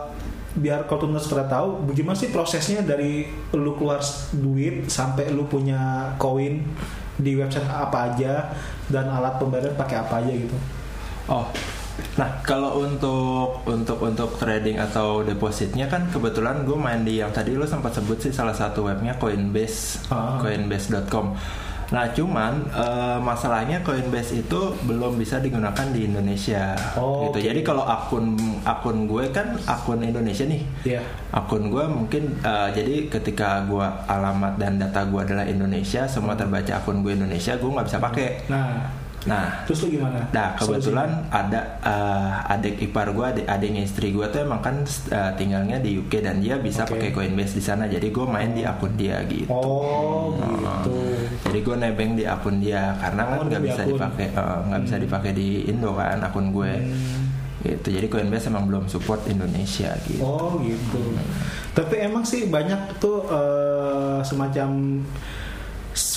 biar 0.53 0.85
kau 0.85 0.95
tunas 0.95 1.25
pada 1.25 1.49
tahu 1.49 1.81
bagaimana 1.83 2.13
sih 2.13 2.29
prosesnya 2.29 2.79
dari 2.81 3.25
lu 3.51 3.73
keluar 3.73 3.97
duit 4.31 4.85
sampai 4.85 5.27
lu 5.27 5.43
punya 5.43 5.79
koin 6.15 6.61
di 7.13 7.33
website 7.33 7.65
apa 7.65 8.09
aja 8.09 8.53
dan 8.85 9.05
alat 9.07 9.37
pembayaran 9.37 9.73
pakai 9.73 9.97
apa 9.97 10.17
aja 10.19 10.29
gitu. 10.29 10.53
Oh, 11.33 11.49
nah 12.13 12.29
kalau 12.41 12.77
untuk 12.79 13.65
untuk 13.65 13.97
untuk 13.97 14.37
trading 14.37 14.77
atau 14.77 15.21
depositnya 15.21 15.85
kan 15.85 16.05
kebetulan 16.07 16.61
gue 16.61 16.77
main 16.77 17.01
di 17.01 17.17
yang 17.17 17.29
tadi 17.29 17.53
lo 17.53 17.65
sempat 17.65 17.89
sebut 17.91 18.17
sih 18.19 18.29
salah 18.29 18.53
satu 18.53 18.85
webnya 18.85 19.17
Coinbase, 19.17 19.97
Ah. 20.07 20.37
Coinbase.com. 20.37 21.33
Nah 21.89 22.09
cuman 22.09 22.69
eh, 22.69 23.17
masalahnya 23.19 23.81
Coinbase 23.81 24.39
itu 24.39 24.59
belum 24.83 25.13
bisa 25.15 25.37
digunakan 25.37 25.89
di 25.89 26.05
Indonesia, 26.05 26.73
Oh, 26.93 27.29
gitu. 27.29 27.37
oke. 27.37 27.45
Jadi 27.45 27.61
kalau 27.61 27.81
akun 27.81 28.33
akun 28.61 29.05
gue 29.05 29.29
kan 29.29 29.57
akun 29.63 30.01
Indonesia 30.01 30.41
nih, 30.43 30.61
Iya. 30.87 31.01
akun 31.29 31.69
gue 31.69 31.85
mungkin 31.87 32.23
eh, 32.39 32.69
jadi 32.71 33.09
ketika 33.09 33.65
gue 33.65 33.85
alamat 34.07 34.57
dan 34.57 34.77
data 34.77 35.01
gue 35.03 35.17
adalah 35.19 35.45
Indonesia, 35.45 36.05
semua 36.05 36.33
terbaca 36.33 36.73
akun 36.75 37.01
gue 37.01 37.13
Indonesia, 37.13 37.53
gue 37.53 37.69
nggak 37.69 37.87
bisa 37.87 37.99
pakai. 37.99 38.29
Nah, 38.49 39.01
Nah 39.23 39.63
terus 39.63 39.87
lu 39.87 39.99
gimana? 39.99 40.27
Nah 40.35 40.55
kebetulan 40.59 41.09
ada 41.31 41.79
uh, 41.79 42.53
adik 42.53 42.83
ipar 42.83 43.11
gue, 43.15 43.25
adik 43.25 43.47
adiknya 43.47 43.83
istri 43.87 44.11
gue 44.11 44.25
tuh 44.27 44.43
emang 44.43 44.59
kan 44.59 44.83
uh, 44.83 45.31
tinggalnya 45.39 45.79
di 45.79 45.99
UK 45.99 46.23
dan 46.23 46.43
dia 46.43 46.59
bisa 46.59 46.83
Oke. 46.83 46.99
pakai 46.99 47.09
Coinbase 47.15 47.55
di 47.55 47.63
sana. 47.63 47.87
Jadi 47.87 48.11
gue 48.11 48.25
main 48.27 48.51
di 48.51 48.63
akun 48.67 48.93
dia 48.99 49.23
gitu. 49.27 49.47
Oh, 49.51 50.35
gitu. 50.35 50.97
Jadi 51.47 51.59
gue 51.63 51.75
nebeng 51.79 52.11
di 52.19 52.25
akun 52.27 52.59
dia 52.59 52.95
karena 52.99 53.21
kan 53.27 53.39
nggak 53.47 53.63
bisa 53.63 53.81
akun. 53.87 53.91
dipakai, 53.95 54.27
uh, 54.35 54.59
nggak 54.67 54.81
bisa 54.83 54.95
dipakai 54.99 55.31
di 55.31 55.47
Indo 55.71 55.95
kan 55.95 56.19
akun 56.19 56.51
gue. 56.51 56.73
Hmm. 56.83 57.21
Gitu. 57.63 57.87
Jadi 57.95 58.07
Coinbase 58.11 58.51
emang 58.51 58.67
belum 58.67 58.91
support 58.91 59.23
Indonesia 59.31 59.95
gitu. 60.03 60.19
Oh 60.19 60.59
gitu. 60.59 61.15
Tapi 61.73 62.05
emang 62.05 62.27
sih 62.27 62.51
banyak 62.51 63.01
tuh 63.01 63.25
eh, 63.31 64.19
semacam 64.21 65.01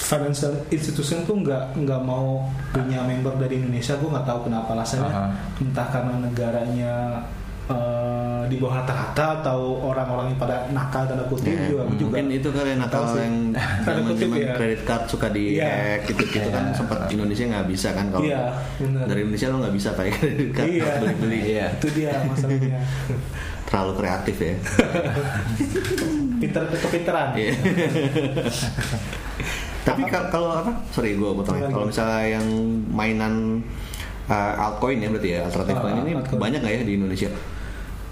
financial 0.07 0.55
institution 0.69 1.19
tuh 1.23 1.35
nggak 1.37 1.75
nggak 1.77 2.01
mau 2.01 2.41
punya 2.71 3.03
member 3.03 3.35
dari 3.37 3.59
Indonesia. 3.59 3.95
Gue 3.95 4.07
nggak 4.09 4.23
tahu 4.25 4.47
kenapa 4.47 4.71
alasannya. 4.73 5.11
Aha. 5.11 5.27
Entah 5.59 5.87
karena 5.89 6.15
negaranya 6.21 6.95
eh, 7.67 8.43
di 8.47 8.57
bawah 8.57 8.79
rata-rata 8.79 9.43
atau 9.43 9.59
orang-orang 9.83 10.31
yang 10.31 10.39
pada 10.39 10.71
nakal 10.71 11.03
tanda 11.03 11.27
kutip 11.27 11.51
Ya, 11.51 11.67
juga. 11.67 11.83
Gua 11.83 11.99
juga 11.99 12.15
mungkin 12.15 12.27
itu 12.33 12.49
kali 12.49 12.69
nggak 12.71 12.79
nakal 12.81 13.03
sih. 13.05 13.19
yang 13.19 13.35
Tanda 13.85 14.01
kutip 14.07 14.29
ya. 14.33 14.53
kredit 14.55 14.83
card 14.87 15.03
suka 15.11 15.27
di 15.29 15.45
Iya. 15.59 15.67
hack 15.67 16.01
gitu 16.07 16.23
gitu 16.29 16.49
kan 16.49 16.65
Iya. 16.65 16.75
sempat 16.79 16.99
Indonesia 17.11 17.45
nggak 17.45 17.67
bisa 17.67 17.89
kan 17.91 18.07
kalau 18.09 18.23
Iya, 18.23 18.43
benar. 18.79 19.05
dari 19.05 19.21
Indonesia 19.21 19.47
lo 19.49 19.57
nggak 19.59 19.75
bisa 19.75 19.89
pakai 19.93 20.13
kredit 20.15 20.51
card 20.53 20.69
Iya. 20.71 20.87
beli 21.03 21.15
beli 21.19 21.39
Iya. 21.51 21.67
Itu 21.75 21.89
dia 21.91 22.13
masalahnya. 22.23 22.79
terlalu 23.67 23.93
kreatif 23.99 24.37
ya 24.39 24.55
Pinter 26.39 26.63
kepinteran. 26.71 27.29
Iya. 27.35 27.51
Tapi 29.87 30.03
kal- 30.05 30.29
kalau 30.29 30.51
apa? 30.53 30.73
Sorry 30.91 31.15
gue 31.15 31.31
potong. 31.31 31.55
Gimana, 31.55 31.71
Kalau 31.71 31.87
misalnya 31.87 32.23
yang 32.29 32.47
mainan 32.89 33.63
uh, 34.27 34.53
altcoin 34.61 34.99
ya 34.99 35.09
berarti 35.09 35.29
ya 35.31 35.41
alternatif 35.41 35.75
coin 35.77 35.95
ini 36.01 36.13
altcoin. 36.13 36.41
banyak 36.41 36.61
nggak 36.61 36.75
ya 36.75 36.83
di 36.83 36.95
Indonesia? 36.95 37.31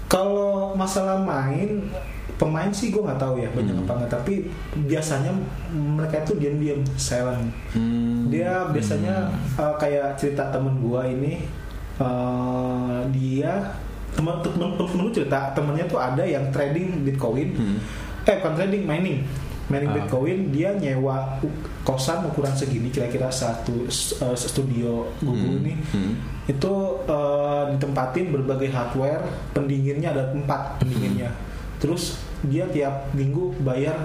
Kalau 0.05 0.71
masalah 0.73 1.17
main 1.17 1.83
pemain 2.35 2.67
sih 2.69 2.89
gue 2.89 2.99
nggak 2.99 3.15
tahu 3.17 3.35
ya 3.37 3.47
banyak 3.49 3.71
Hmm. 3.73 3.83
apa 3.83 3.91
nggak 3.97 4.11
tapi 4.13 4.33
biasanya 4.83 5.31
mereka 5.71 6.19
itu 6.21 6.35
diam-diam 6.35 6.79
silent 6.93 7.47
Hmm. 7.71 8.27
dia 8.27 8.67
biasanya 8.67 9.27
uh, 9.53 9.75
kayak 9.75 10.15
cerita 10.15 10.47
temen 10.49 10.75
gue 10.77 11.01
ini 11.09 11.33
uh, 11.97 13.07
dia 13.09 13.71
temen 14.11 14.35
temen 14.41 14.75
temen 14.75 14.99
gue 15.01 15.13
cerita 15.13 15.51
temennya 15.51 15.85
tuh 15.85 15.95
ada 15.97 16.21
yang 16.21 16.43
trading 16.49 17.03
bitcoin 17.03 17.51
Hmm. 17.51 17.77
eh 18.23 18.35
bukan 18.37 18.53
trading 18.53 18.83
mining 18.83 19.23
mining 19.67 19.89
Ah. 19.89 19.95
bitcoin 19.97 20.39
dia 20.49 20.69
nyewa 20.71 21.41
kosan 21.81 22.21
ukuran 22.23 22.53
segini 22.53 22.87
kira-kira 22.87 23.27
satu 23.27 23.85
uh, 24.19 24.33
studio 24.33 25.09
Google 25.19 25.55
Hmm. 25.55 25.61
ini 25.61 25.73
Hmm. 25.89 26.13
itu 26.45 26.73
uh, 27.03 27.69
ditempatin 27.69 28.29
berbagai 28.29 28.69
hardware 28.69 29.25
pendinginnya 29.51 30.11
ada 30.11 30.29
empat 30.31 30.77
pendinginnya 30.79 31.33
terus 31.77 32.17
dia 32.43 32.65
tiap 32.67 33.09
minggu 33.11 33.57
bayar 33.59 33.97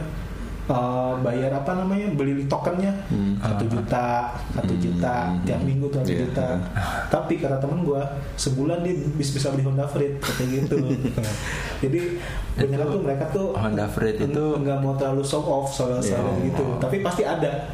uh, 0.70 1.18
bayar 1.20 1.50
apa 1.52 1.74
namanya 1.76 2.06
beli 2.10 2.46
tokennya 2.46 2.94
Hmm. 3.06 3.34
satu 3.36 3.66
juta 3.66 4.30
satu 4.48 4.70
Hmm. 4.70 4.80
juta 4.80 5.14
tiap 5.42 5.60
minggu 5.60 5.86
tuh 5.86 5.98
satu 6.00 6.08
Iya. 6.08 6.20
juta 6.24 6.46
tapi 7.08 7.34
kata 7.36 7.58
temen 7.58 7.82
gue 7.82 8.02
sebulan 8.36 8.78
dia 8.80 8.94
bisa 9.12 9.30
bisa 9.34 9.46
beli 9.50 9.62
Honda 9.62 9.84
Freed 9.84 10.16
kayak 10.16 10.48
gitu 10.62 10.76
jadi 11.82 12.00
banyak 12.56 12.78
tuh 12.80 13.00
mereka 13.00 13.24
tuh 13.28 13.46
Honda 13.52 13.86
Freed 13.86 14.16
itu- 14.16 14.56
nggak 14.56 14.78
mau 14.78 14.94
terlalu 14.94 15.22
show 15.22 15.42
off 15.42 15.68
soal 15.68 15.98
soal 15.98 16.38
Iya. 16.38 16.48
gitu 16.48 16.64
tapi 16.78 17.00
pasti 17.00 17.22
ada 17.22 17.66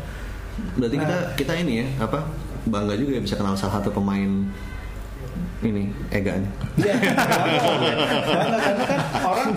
Berarti 0.73 0.97
kita 0.97 1.13
Nah. 1.15 1.33
kita 1.37 1.53
ini 1.55 1.73
ya 1.77 1.87
apa 2.01 2.25
bangga 2.65 2.97
juga 2.97 3.13
ya 3.13 3.21
bisa 3.21 3.37
kenal 3.37 3.53
salah 3.53 3.77
satu 3.77 3.93
pemain 3.93 4.49
ini 5.67 5.85
Ega 6.09 6.33
nih. 6.35 6.51
Iya, 6.77 6.95
karena 8.23 8.57
karena 8.59 8.85
kan 8.85 9.01
orang 9.23 9.51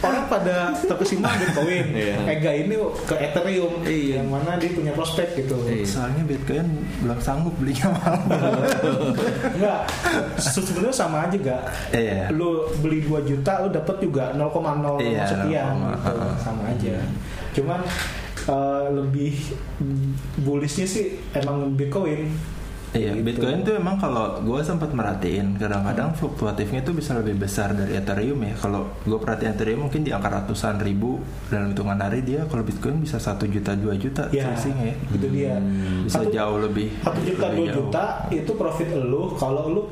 orang 0.00 0.24
pada 0.26 0.56
terkesima 0.80 1.28
Bitcoin, 1.36 1.86
Iya. 1.92 2.14
Ega 2.28 2.52
ini 2.52 2.74
ke 3.04 3.14
Ethereum, 3.16 3.72
Iya. 3.84 4.20
yang 4.20 4.28
mana 4.28 4.56
dia 4.56 4.70
punya 4.70 4.92
prospek 4.92 5.38
gitu. 5.38 5.56
Iya. 5.64 5.84
Soalnya 5.84 6.22
Bitcoin 6.24 6.66
belum 7.00 7.18
sanggup 7.20 7.54
belinya 7.56 7.88
mahal. 7.94 8.16
Enggak, 9.54 9.80
se- 10.36 10.60
sebenarnya 10.60 10.96
sama 10.96 11.24
aja 11.24 11.36
gak. 11.36 11.62
Iya. 11.92 12.28
Lu 12.30 12.48
beli 12.80 13.00
2 13.00 13.22
juta, 13.22 13.62
lu 13.62 13.68
dapat 13.70 13.96
juga 14.00 14.32
0,0 14.32 14.98
Iya, 15.00 15.24
sekian 15.24 15.74
0,0, 15.78 15.94
gitu, 15.94 16.28
sama 16.40 16.62
aja. 16.68 16.94
Cuman 17.54 17.80
eh, 18.44 18.86
lebih 18.92 19.32
bullishnya 20.38 20.84
sih 20.84 21.16
emang 21.32 21.72
Bitcoin. 21.72 22.28
Iya, 22.94 23.10
Gitu. 23.12 23.26
Bitcoin 23.26 23.58
tuh 23.60 23.74
emang 23.74 23.98
kalau 23.98 24.38
gue 24.38 24.60
sempat 24.60 24.88
merhatiin 24.88 25.58
kadang-kadang 25.58 26.14
fluktuatifnya 26.14 26.78
tuh 26.80 26.94
bisa 26.94 27.12
lebih 27.12 27.34
besar 27.36 27.72
dari 27.72 27.92
Ethereum 27.92 28.38
ya. 28.40 28.54
Kalau 28.56 28.86
gue 29.00 29.18
perhatiin 29.18 29.50
Ethereum 29.52 29.80
mungkin 29.82 30.00
di 30.00 30.10
angka 30.10 30.30
ratusan 30.32 30.78
ribu 30.78 31.18
dalam 31.48 31.70
hitungan 31.70 31.98
hari 31.98 32.22
dia 32.22 32.46
kalau 32.46 32.62
Bitcoin 32.62 33.02
bisa 33.02 33.18
satu 33.18 33.44
juta 33.44 33.74
dua 33.74 33.94
juta 33.94 34.30
Ya, 34.30 34.46
ya. 34.54 34.94
itu 35.10 35.26
dia. 35.28 35.58
Bisa 36.00 36.22
Satu- 36.22 36.30
jauh 36.30 36.58
lebih. 36.60 36.94
satu 37.00 37.20
juta 37.20 37.46
dua 37.50 37.66
juta 37.68 38.04
itu 38.30 38.52
profit 38.54 38.88
lu 38.94 39.34
kalau 39.34 39.66
lu 39.68 39.82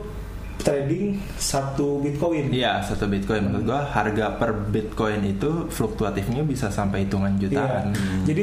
trading 0.63 1.19
satu 1.35 1.99
bitcoin 1.99 2.49
Iya 2.49 2.79
satu 2.81 3.05
Bitcoin 3.05 3.51
menurut 3.51 3.67
gue 3.69 3.81
harga 3.91 4.39
per 4.39 4.51
Bitcoin 4.71 5.21
itu 5.27 5.67
fluktuatifnya 5.69 6.43
bisa 6.43 6.71
sampai 6.71 7.05
hitungan 7.05 7.35
jutaan. 7.37 7.91
Iya. 7.91 8.31
Jadi 8.31 8.43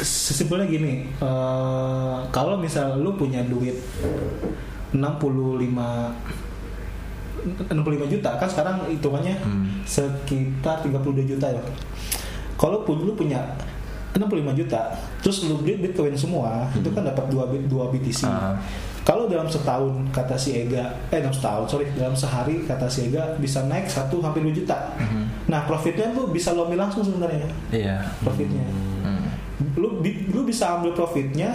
sesimpelnya 0.00 0.68
gini, 0.68 1.08
eh, 1.08 2.16
kalau 2.28 2.56
misal 2.56 3.00
lu 3.00 3.16
punya 3.16 3.40
duit 3.42 3.74
65 4.92 6.12
65 7.46 8.10
juta 8.10 8.30
kan 8.36 8.48
sekarang 8.50 8.76
hitungannya 8.90 9.34
Hmm. 9.38 9.66
sekitar 9.86 10.82
32 10.82 11.24
juta 11.24 11.46
ya. 11.46 11.62
Kalau 12.56 12.82
pun 12.82 12.98
lu 13.00 13.12
punya 13.12 13.38
65 14.12 14.56
juta, 14.56 14.80
terus 15.20 15.44
lu 15.44 15.60
beli 15.60 15.76
Bitcoin 15.78 16.16
semua, 16.16 16.64
itu 16.72 16.88
kan 16.90 17.04
dapat 17.04 17.28
2 17.28 17.44
bit 17.52 17.62
2 17.68 17.92
BTC. 17.92 18.24
Ah. 18.24 18.56
Kalau 19.06 19.30
dalam 19.30 19.46
setahun 19.46 20.10
kata 20.10 20.34
si 20.34 20.66
Ega, 20.66 20.90
eh 21.14 21.22
dalam 21.22 21.30
setahun 21.30 21.70
sorry 21.70 21.86
dalam 21.94 22.18
sehari 22.18 22.66
kata 22.66 22.90
si 22.90 23.06
Ega 23.06 23.38
bisa 23.38 23.62
naik 23.62 23.86
1 23.86 24.10
sampai 24.10 24.42
2 24.42 24.50
juta. 24.50 24.90
Mhm. 24.98 25.46
Nah 25.46 25.62
profitnya 25.62 26.10
tuh 26.10 26.26
bisa 26.26 26.50
lo 26.50 26.66
ambil 26.66 26.82
langsung 26.82 27.06
sebenarnya 27.06 27.46
Iya. 27.70 28.02
profitnya. 28.18 28.66
Hmm. 29.06 29.30
Lu 29.78 30.02
lu 30.02 30.40
bisa 30.42 30.74
ambil 30.74 30.90
profitnya 30.90 31.54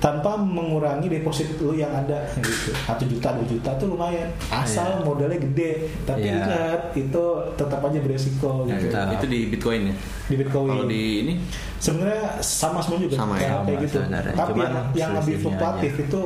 tanpa 0.00 0.32
mengurangi 0.34 1.06
deposit 1.06 1.60
lu 1.60 1.72
yang 1.72 1.92
ada 1.92 2.24
gitu. 2.34 2.72
Satu 2.80 3.04
juta, 3.04 3.36
dua 3.36 3.46
juta 3.46 3.70
tuh 3.76 3.86
lumayan. 3.86 4.32
Asal 4.48 4.88
Iya. 4.90 5.04
modalnya 5.04 5.38
gede. 5.38 5.70
Tapi 6.02 6.24
Iya. 6.24 6.40
ingat 6.40 6.80
itu 6.94 7.24
tetap 7.54 7.80
aja 7.80 7.98
beresiko 8.00 8.64
Ya, 8.64 8.74
gitu. 8.74 8.88
Tetap. 8.90 9.12
itu 9.12 9.26
di 9.26 9.40
Bitcoin 9.46 9.80
ya. 9.86 9.94
Di 10.24 10.34
Bitcoin. 10.34 10.68
Kalau 10.70 10.84
di 10.86 11.02
ini 11.20 11.34
sebenarnya 11.76 12.24
sama 12.38 12.80
semua 12.80 12.96
juga 12.98 13.14
Sama 13.14 13.36
ya? 13.36 13.60
kayak, 13.60 13.78
gitu. 13.84 13.96
sebenarnya. 14.00 14.34
Tapi 14.34 14.50
Cuman 14.50 14.64
yang, 14.64 14.76
yang 14.96 15.10
lebih 15.14 15.34
fluktuatif 15.38 15.92
itu 16.00 16.20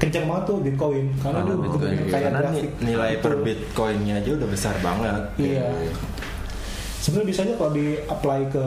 kencang 0.00 0.24
banget 0.24 0.44
tuh 0.46 0.56
Bitcoin 0.58 1.04
karena 1.14 1.38
Kalau 1.38 1.44
dia 1.46 1.56
Bitcoin, 1.60 1.92
kayak 2.02 2.24
karena 2.24 2.38
grafik. 2.40 2.56
ni- 2.72 2.72
nilai 2.88 3.10
Itu. 3.12 3.20
per 3.20 3.34
Bitcoinnya 3.38 4.14
aja 4.16 4.30
udah 4.32 4.48
besar 4.48 4.74
banget. 4.80 5.12
Iya. 5.36 5.68
Sebenarnya 7.00 7.28
bisa 7.28 7.40
aja 7.42 7.54
kalau 7.56 7.72
di 7.72 7.86
apply 7.98 8.40
ke 8.46 8.66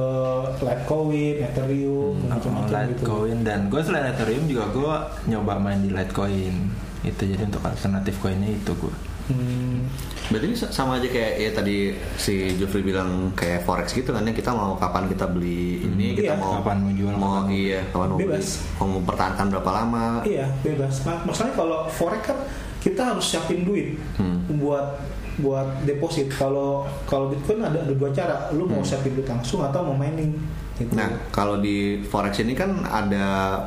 Litecoin, 0.60 1.36
Ethereum, 1.39 2.15
Oh, 2.15 2.28
macam-macam 2.28 2.65
gitu. 2.65 2.82
Litecoin 2.98 3.38
dan 3.41 3.60
gue 3.67 3.78
selain 3.80 4.10
Ethereum 4.10 4.43
juga 4.46 4.63
gue 4.67 4.93
nyoba 5.28 5.54
main 5.56 5.80
di 5.80 5.89
Litecoin 5.89 6.56
itu 7.04 7.22
jadi 7.26 7.43
untuk 7.43 7.62
alternatif 7.62 8.17
koinnya 8.17 8.50
itu 8.50 8.74
gue 8.76 8.96
Hmm, 9.24 9.88
Berarti 10.28 10.46
ini 10.46 10.58
sama 10.58 11.00
aja 11.00 11.08
kayak 11.08 11.32
ya 11.38 11.50
tadi 11.54 11.78
si 12.17 12.34
Jeffrey 12.54 12.82
bilang 12.82 13.32
kayak 13.32 13.63
forex 13.63 13.93
gitu 13.93 14.12
kan 14.12 14.19
ya 14.22 14.32
kita 14.32 14.52
mau 14.52 14.76
kapan 14.76 15.08
kita 15.08 15.24
beli 15.26 15.80
ini 15.82 16.12
kita 16.13 16.36
Iya. 16.36 16.36
mau 16.36 16.60
Kapan 16.60 16.78
mau 16.78 16.91
jual, 16.91 17.13
mau 17.13 17.32
kapan 17.38 17.48
iya 17.50 17.80
kapan 17.88 18.08
mau 18.10 18.17
beli 18.17 18.28
Bebas. 18.28 18.48
mau 18.76 18.88
mempertahankan 18.91 19.46
berapa 19.48 19.69
lama 19.74 20.06
Iya 20.26 20.52
bebas. 20.60 20.93
Nah, 21.06 21.24
masalahnya 21.24 21.56
kalau 21.56 21.80
forex 21.88 22.19
kan 22.26 22.38
kita 22.80 23.02
harus 23.06 23.26
siapin 23.26 23.63
duit 23.63 23.96
Hmm. 24.19 24.43
buat 24.54 25.00
buat 25.38 25.82
deposit. 25.84 26.30
Kalau 26.30 26.86
kalau 27.04 27.30
bitcoin 27.30 27.62
ada 27.62 27.80
ada 27.80 27.93
dua 27.93 28.10
cara. 28.10 28.52
Lu 28.52 28.65
mau 28.65 28.82
siapin 28.82 29.13
duit 29.13 29.26
langsung 29.26 29.62
atau 29.62 29.82
mau 29.82 29.96
mining. 29.96 30.36
Gitu. 30.76 30.89
Hmm. 30.89 31.00
Nah 31.00 31.10
kalau 31.30 31.58
di 31.58 32.02
forex 32.04 32.38
ini 32.39 32.54
kan 32.54 32.84
ada 32.84 33.58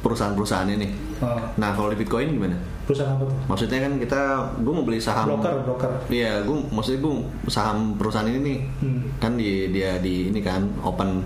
perusahaan-perusahaan 0.00 0.68
ini. 0.68 0.88
Oh, 1.20 1.36
Nah 1.54 1.76
kalau 1.76 1.92
di 1.92 1.96
Bitcoin 1.96 2.32
gimana? 2.32 2.56
perusahaan 2.80 3.14
apa 3.14 3.22
tuh? 3.22 3.38
Maksudnya 3.46 3.78
kan 3.80 3.92
kita 3.96 4.20
gue 4.58 4.72
mau 4.72 4.82
beli 4.82 4.98
saham 4.98 5.30
Broker, 5.30 5.62
broker. 5.62 5.90
Iya, 6.10 6.42
gue 6.42 6.58
maksudnya 6.74 6.98
gue 6.98 7.14
saham 7.46 7.94
perusahaan 7.94 8.26
ini 8.26 8.40
nih 8.42 8.58
Hmm. 8.82 9.00
kan 9.22 9.32
di 9.38 9.70
dia 9.70 10.00
di 10.02 10.26
ini 10.26 10.42
kan 10.42 10.66
open 10.82 11.22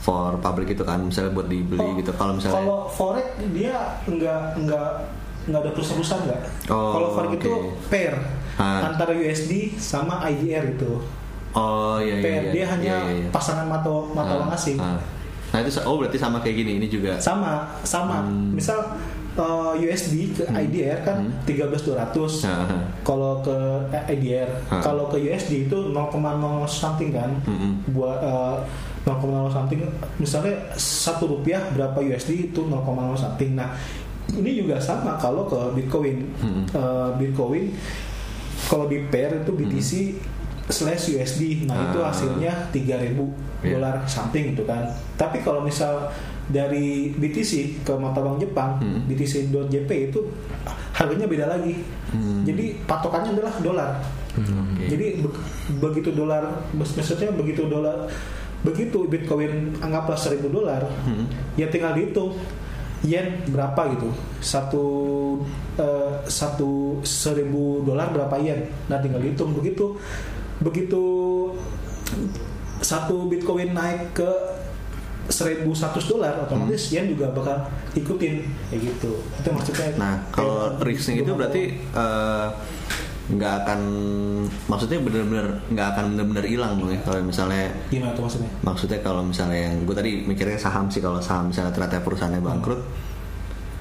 for 0.00 0.40
public 0.40 0.72
gitu 0.72 0.80
kan, 0.80 1.04
misalnya 1.04 1.36
buat 1.36 1.52
dibeli 1.52 1.84
Oh, 1.84 1.92
gitu. 1.94 2.08
Kalau 2.16 2.32
misalnya 2.32 2.64
Kalau 2.64 2.88
forex 2.88 3.26
dia 3.52 3.76
nggak 4.08 4.42
nggak 4.56 4.90
nggak 5.50 5.60
ada 5.60 5.70
perusahaan-perusahaan 5.70 6.22
nggak? 6.24 6.42
Oh, 6.68 6.90
kalau 6.92 7.08
forex 7.12 7.30
itu 7.34 7.50
oke. 7.50 7.68
pair 7.86 8.14
Ah. 8.54 8.86
antara 8.86 9.12
USD 9.12 9.52
sama 9.74 10.22
IDR 10.24 10.70
itu. 10.70 11.00
oh 11.50 11.98
iya 11.98 12.14
iya, 12.14 12.22
pair 12.22 12.42
iya, 12.42 12.52
dia 12.52 12.64
hanya 12.68 12.94
iya, 13.02 13.16
iya. 13.16 13.28
pasangan 13.28 13.66
mata 13.66 13.90
mata 14.08 14.32
uang 14.36 14.48
Ah, 14.48 14.54
asing. 14.54 14.78
ah. 14.78 15.00
Nah 15.50 15.58
itu 15.58 15.70
oh 15.80 15.96
berarti 15.96 16.14
sama 16.14 16.38
kayak 16.38 16.56
gini 16.56 16.72
ini 16.76 16.86
juga. 16.86 17.18
sama 17.18 17.66
sama 17.82 18.22
Hmm. 18.22 18.54
misal 18.54 18.78
uh, 19.32 19.74
USD 19.74 20.30
ke 20.32 20.44
IDR 20.46 21.02
kan 21.02 21.18
Hmm. 21.20 21.42
13.200 21.42 22.46
Ah, 22.46 22.68
ah. 22.68 22.82
kalau 23.00 23.40
ke 23.40 23.56
eh, 23.90 24.14
IDR 24.14 24.46
Hmm. 24.68 24.78
kalau 24.78 25.08
ke 25.08 25.18
USD 25.18 25.66
itu 25.66 25.90
0,0 25.90 26.14
something 26.64 27.10
kan 27.10 27.34
Mm-mm. 27.42 27.82
buat 27.90 28.18
uh, 28.20 28.62
0,0 29.02 29.18
something 29.48 29.80
misalnya 30.16 30.54
satu 30.76 31.26
rupiah 31.26 31.64
berapa 31.72 31.98
USD 31.98 32.52
itu 32.52 32.60
0,0 32.62 32.84
something 33.16 33.56
nah 33.56 33.72
ini 34.32 34.50
juga 34.56 34.76
sama 34.76 35.16
kalau 35.16 35.44
ke 35.44 35.58
Bitcoin 35.74 36.22
Hmm. 36.36 36.62
Uh, 36.68 37.10
Bitcoin 37.16 37.74
kalau 38.62 38.86
di 38.86 39.02
pair 39.04 39.32
itu 39.36 39.50
BTC 39.50 39.90
slash 40.68 41.10
USD 41.10 41.64
nah 41.64 41.74
itu 41.82 41.98
Ah. 41.98 42.08
hasilnya 42.08 42.52
3000 42.70 43.26
Iya. 43.60 43.74
dolar 43.74 43.94
something 44.04 44.54
gitu 44.54 44.62
kan 44.62 44.86
tapi 45.14 45.40
kalau 45.40 45.60
misal 45.60 46.08
dari 46.46 47.10
BTC 47.12 47.52
ke 47.80 47.92
mata 47.92 48.18
uang 48.18 48.38
Jepang 48.38 48.78
Hmm. 48.78 49.02
BTC.jp 49.04 49.90
itu 50.06 50.20
harganya 50.92 51.24
beda 51.24 51.46
lagi 51.48 51.74
Hmm. 52.08 52.42
jadi 52.42 52.78
patokannya 52.84 53.32
adalah 53.32 53.54
dolar 53.60 53.90
Oke. 54.32 54.86
jadi 54.86 55.18
be- 55.18 55.42
begitu 55.80 56.10
dolar 56.12 56.42
mak- 56.70 56.92
maksudnya 56.92 57.30
begitu 57.32 57.66
dolar 57.66 58.06
begitu 58.60 59.04
Bitcoin 59.04 59.74
anggaplah 59.78 60.14
1000 60.14 60.46
dolar 60.46 60.84
Hmm. 61.02 61.24
ya 61.54 61.66
tinggal 61.66 61.92
dihitung 61.92 62.36
yen 63.04 63.40
berapa 63.48 63.96
gitu? 63.96 64.08
Satu 64.40 64.86
eh, 65.80 66.14
satu 66.28 67.00
seribu 67.04 67.84
dolar 67.84 68.12
berapa 68.12 68.36
yen? 68.40 68.68
Nah 68.88 69.00
tinggal 69.00 69.20
dihitung. 69.20 69.56
Begitu 69.56 69.96
begitu 70.60 71.04
satu 72.80 73.28
bitcoin 73.28 73.72
naik 73.72 74.12
ke 74.16 74.30
1100 75.30 76.10
dolar 76.10 76.42
otomatis 76.42 76.90
yen 76.90 77.06
juga 77.06 77.30
bakal 77.30 77.70
ikutin. 77.94 78.44
Kayak 78.68 78.80
gitu. 78.82 79.12
Itu 79.22 79.48
maksudnya. 79.54 79.88
Nah, 79.94 80.14
kalau 80.34 80.74
risking 80.82 81.22
itu 81.22 81.32
berarti 81.32 81.78
eh, 81.78 82.48
nggak 83.30 83.52
akan 83.62 83.80
maksudnya 84.66 84.98
benar-benar 84.98 85.46
nggak 85.68 85.86
akan 85.88 86.04
benar-benar 86.12 86.44
hilang 86.44 86.72
dong 86.76 86.90
ya 86.90 86.98
kalau 87.00 87.22
misalnya 87.22 87.70
gimana 87.86 88.10
tuh 88.12 88.22
maksudnya 88.26 88.50
maksudnya 88.60 88.98
kalau 89.00 89.22
misalnya 89.22 89.58
yang 89.64 89.86
gue 89.86 89.94
tadi 89.94 90.10
mikirnya 90.22 90.58
saham 90.58 90.90
sih 90.90 90.98
kalau 90.98 91.22
saham 91.22 91.48
misalnya 91.48 91.70
ternyata 91.70 92.02
perusahaannya 92.02 92.42
bangkrut 92.42 92.80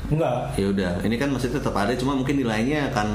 enggak 0.10 0.34
ya 0.54 0.66
udah 0.70 0.92
ini 1.02 1.16
kan 1.16 1.30
masih 1.30 1.50
tetap 1.50 1.74
ada 1.74 1.94
cuma 1.94 2.14
mungkin 2.14 2.34
nilainya 2.36 2.90
akan 2.90 3.08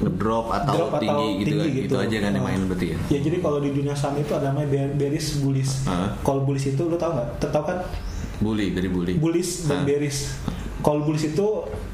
ngedrop 0.00 0.48
atau 0.50 0.74
Drop 0.74 0.92
atau 0.92 1.00
tinggi 1.00 1.28
gitu 1.38 1.52
kan 1.52 1.64
tinggi 1.64 1.80
gitu 1.84 1.94
aja 1.96 2.16
kan 2.18 2.30
yang 2.32 2.44
main 2.44 2.60
berarti 2.64 2.86
ya 2.88 2.98
Ya 3.12 3.18
jadi 3.20 3.36
kalau 3.38 3.58
di 3.60 3.70
dunia 3.70 3.92
saham 3.92 4.16
itu 4.16 4.32
ada 4.32 4.48
namanya 4.48 4.68
bear- 4.68 4.96
bearish 4.96 5.40
bullish. 5.40 5.84
Ah. 5.84 6.16
Kalau 6.24 6.40
bullish 6.40 6.72
itu 6.72 6.82
lo 6.82 6.96
tau 6.96 7.12
nggak? 7.12 7.28
Tahu 7.42 7.64
kan 7.64 7.78
bully 8.40 8.72
dari 8.72 8.88
bully 8.88 9.14
bullish 9.20 9.68
dan 9.68 9.84
bearish. 9.84 10.32
Kalau 10.80 11.04
bullish 11.04 11.28
itu 11.28 11.48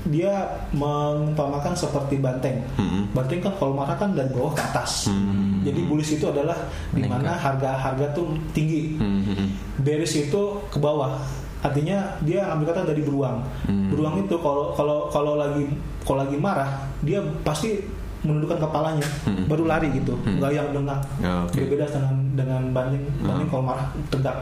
dia 0.06 0.46
mengumpamakan 0.70 1.74
seperti 1.74 2.22
banteng. 2.22 2.62
Mm-mm. 2.78 3.10
Banteng 3.10 3.42
kan 3.42 3.52
kalau 3.58 3.74
marah 3.74 3.98
kan 3.98 4.14
dari 4.14 4.30
bawah 4.30 4.54
ke 4.54 4.62
atas. 4.62 5.10
Hmm. 5.10 5.66
Jadi 5.66 5.82
bullish 5.90 6.14
itu 6.14 6.30
adalah 6.30 6.54
di 6.94 7.02
mana 7.02 7.34
harga-harga 7.34 8.14
tuh 8.14 8.38
tinggi. 8.54 8.94
Hmm, 8.94 9.26
hmm, 9.26 9.34
hmm. 9.34 9.48
Bearish 9.82 10.30
itu 10.30 10.42
ke 10.70 10.78
bawah. 10.78 11.18
Artinya 11.66 12.14
dia 12.22 12.46
ambil 12.46 12.70
kata 12.70 12.86
dari 12.86 13.02
beruang. 13.02 13.42
Hmm. 13.66 13.90
Beruang 13.90 14.22
itu 14.22 14.38
kalau 14.38 14.70
kalau 14.78 15.10
kalau 15.10 15.34
lagi 15.34 15.66
kalau 16.06 16.22
lagi 16.22 16.38
marah, 16.38 16.70
dia 17.02 17.18
pasti 17.42 17.82
menundukkan 18.22 18.58
kepalanya, 18.62 19.06
Hmm. 19.26 19.46
baru 19.50 19.66
lari 19.66 19.86
gitu, 19.94 20.14
nggak 20.22 20.50
yang 20.54 20.66
dengak. 20.74 20.98
Ya, 21.22 21.42
oke. 21.46 21.58
Berbeda 21.58 21.86
dengan 21.90 22.14
dengan 22.38 22.62
banding 22.70 23.04
banding 23.22 23.46
Hmm. 23.46 23.54
kalau 23.54 23.64
marah 23.66 23.86
tegak. 24.14 24.36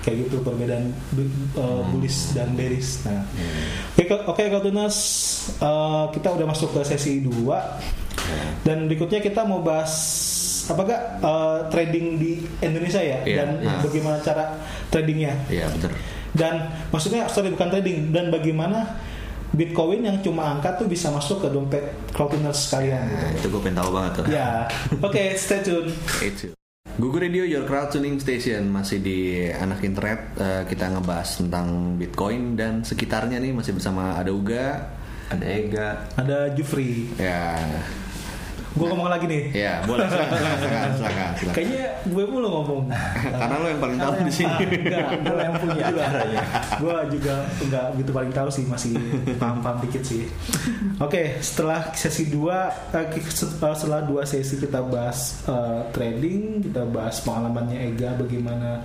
Kayak 0.00 0.16
gitu 0.28 0.40
perbedaan 0.40 0.96
uh, 1.60 1.84
bullish 1.92 2.32
dan 2.32 2.56
bearish. 2.56 3.04
Nah, 3.04 3.20
oke 3.92 4.04
Kak- 4.08 4.24
oke 4.32 4.42
Kaltunas, 4.48 4.96
uh, 5.60 6.08
kita 6.08 6.32
udah 6.32 6.46
masuk 6.48 6.72
ke 6.72 6.80
sesi 6.88 7.20
2 7.20 7.30
dan 8.64 8.86
berikutnya 8.86 9.20
kita 9.24 9.44
mau 9.44 9.64
bahas 9.64 9.92
apa 10.70 10.80
gak 10.86 11.02
uh, 11.24 11.58
trading 11.72 12.20
di 12.20 12.46
Indonesia 12.62 13.02
ya? 13.02 13.18
Iya, 13.26 13.36
dan 13.42 13.48
iya. 13.58 13.76
bagaimana 13.82 14.16
cara 14.22 14.44
tradingnya? 14.92 15.34
Iya 15.50 15.66
bener. 15.72 15.90
Dan 16.30 16.54
maksudnya 16.94 17.26
sorry 17.26 17.50
bukan 17.50 17.74
trading. 17.74 18.14
Dan 18.14 18.30
bagaimana 18.30 18.86
Bitcoin 19.50 20.06
yang 20.06 20.22
cuma 20.22 20.54
angka 20.54 20.78
tuh 20.78 20.86
bisa 20.86 21.10
masuk 21.10 21.42
ke 21.42 21.48
dompet 21.50 21.82
crowdtuners 22.14 22.70
sekalian? 22.70 23.02
Gitu. 23.02 23.18
Nah, 23.18 23.30
itu 23.34 23.46
gue 23.50 23.60
pengen 23.66 23.76
tahu 23.82 23.90
banget 23.90 24.12
tuh. 24.14 24.24
Ya, 24.30 24.48
oke, 25.02 25.22
stay 25.34 25.58
tune. 25.66 25.90
Itu. 26.22 26.59
Google 26.98 27.28
Radio 27.28 27.44
Your 27.46 27.64
Crowd 27.64 27.92
Tuning 27.92 28.18
Station 28.18 28.66
masih 28.68 28.98
di 28.98 29.46
anak 29.46 29.84
internet 29.84 30.20
Eh, 30.40 30.62
kita 30.66 30.88
ngebahas 30.88 31.28
tentang 31.36 31.94
Bitcoin 32.00 32.56
dan 32.56 32.80
sekitarnya 32.80 33.36
nih 33.38 33.52
masih 33.52 33.76
bersama 33.76 34.16
ada 34.16 34.32
Uga 34.32 34.96
Ada 35.30 35.44
Ega. 35.46 35.88
Ada 36.18 36.38
Jufri. 36.58 37.06
ya 37.14 37.54
Gue 38.70 38.86
ngomong 38.86 39.10
lagi 39.10 39.26
nih. 39.26 39.42
ya 39.50 39.82
boleh 39.82 40.06
silakan 40.06 40.38
silakan 40.38 40.58
silakan, 40.62 40.90
silakan. 40.98 41.30
Kayaknya 41.56 41.84
gue 42.06 42.24
mulu 42.30 42.48
ngomong. 42.48 42.82
karena 43.34 43.54
lo 43.58 43.66
yang 43.66 43.82
paling 43.82 43.98
tahu 43.98 44.12
di 44.22 44.32
sini 44.32 44.54
Enggak, 44.60 45.08
gue 45.20 45.36
yang 45.42 45.54
punya 45.58 45.84
acaranya. 45.90 46.44
Gue 46.78 46.94
juga 47.18 47.34
enggak 47.60 47.86
gitu 47.98 48.10
paling 48.14 48.32
tahu 48.32 48.48
sih, 48.52 48.64
masih 48.70 48.94
paham-paham 49.42 49.76
dikit 49.82 50.02
sih. 50.06 50.22
Oke, 51.02 51.42
setelah 51.42 51.90
sesi 51.96 52.30
2 52.30 52.94
setelah 53.30 54.00
dua 54.04 54.22
sesi 54.24 54.58
kita 54.60 54.80
bahas 54.86 55.42
eh, 55.48 55.80
trading, 55.90 56.62
kita 56.70 56.86
bahas 56.86 57.18
pengalamannya 57.24 57.90
Ega 57.90 58.14
bagaimana 58.14 58.84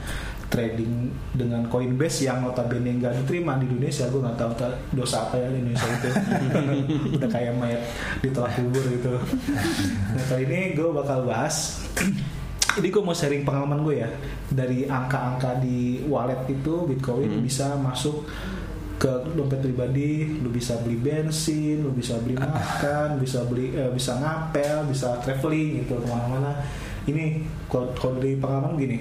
trading 0.49 1.09
dengan 1.33 1.65
Coinbase 1.67 2.29
yang 2.29 2.45
notabene 2.45 3.01
nggak 3.01 3.25
diterima 3.25 3.57
di 3.57 3.65
Indonesia 3.65 4.05
gue 4.07 4.21
nggak 4.21 4.37
tahu 4.37 4.51
ta- 4.55 4.77
dosa 4.93 5.27
apa 5.27 5.41
ya 5.41 5.47
di 5.49 5.57
Indonesia 5.65 5.89
itu 5.89 6.09
udah 7.17 7.29
kayak 7.29 7.53
mayat 7.57 7.81
ditolak 8.21 8.53
kubur 8.55 8.85
gitu 8.85 9.13
nah 10.13 10.23
kali 10.29 10.43
ini 10.45 10.59
gue 10.77 10.89
bakal 10.93 11.25
bahas 11.25 11.81
jadi 12.77 12.87
gue 12.91 13.01
mau 13.01 13.15
sharing 13.15 13.43
pengalaman 13.43 13.81
gue 13.81 13.95
ya 14.05 14.09
dari 14.51 14.85
angka-angka 14.85 15.59
di 15.59 16.05
wallet 16.05 16.45
itu 16.47 16.85
Bitcoin 16.87 17.41
bisa 17.41 17.73
masuk 17.81 18.27
ke 18.95 19.11
dompet 19.35 19.59
pribadi, 19.59 20.39
lu 20.39 20.47
bisa 20.47 20.79
beli 20.79 20.95
bensin, 20.95 21.83
lu 21.83 21.91
bisa 21.91 22.15
beli 22.23 22.39
makan, 22.47 23.19
bisa 23.19 23.43
beli, 23.43 23.75
eh, 23.75 23.91
bisa 23.91 24.15
ngapel, 24.15 24.87
bisa 24.87 25.19
traveling 25.19 25.83
gitu 25.83 25.99
ke 25.99 26.07
mana-mana. 26.07 26.63
Ini 27.03 27.43
kalau 27.67 27.91
dari 28.17 28.39
pengalaman 28.39 28.79
gini. 28.79 28.97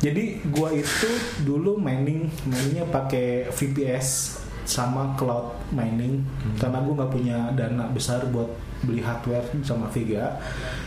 Jadi 0.00 0.40
gua 0.48 0.72
itu 0.72 1.10
dulu 1.44 1.76
mining, 1.76 2.32
miningnya 2.48 2.88
pakai 2.88 3.52
VPS 3.52 4.40
sama 4.64 5.18
cloud 5.18 5.58
mining. 5.74 6.22
Karena 6.56 6.78
gue 6.80 6.94
nggak 6.94 7.12
punya 7.12 7.38
dana 7.58 7.90
besar 7.90 8.22
buat 8.30 8.48
beli 8.86 9.02
hardware 9.02 9.44
sama 9.66 9.90
Vega. 9.92 10.38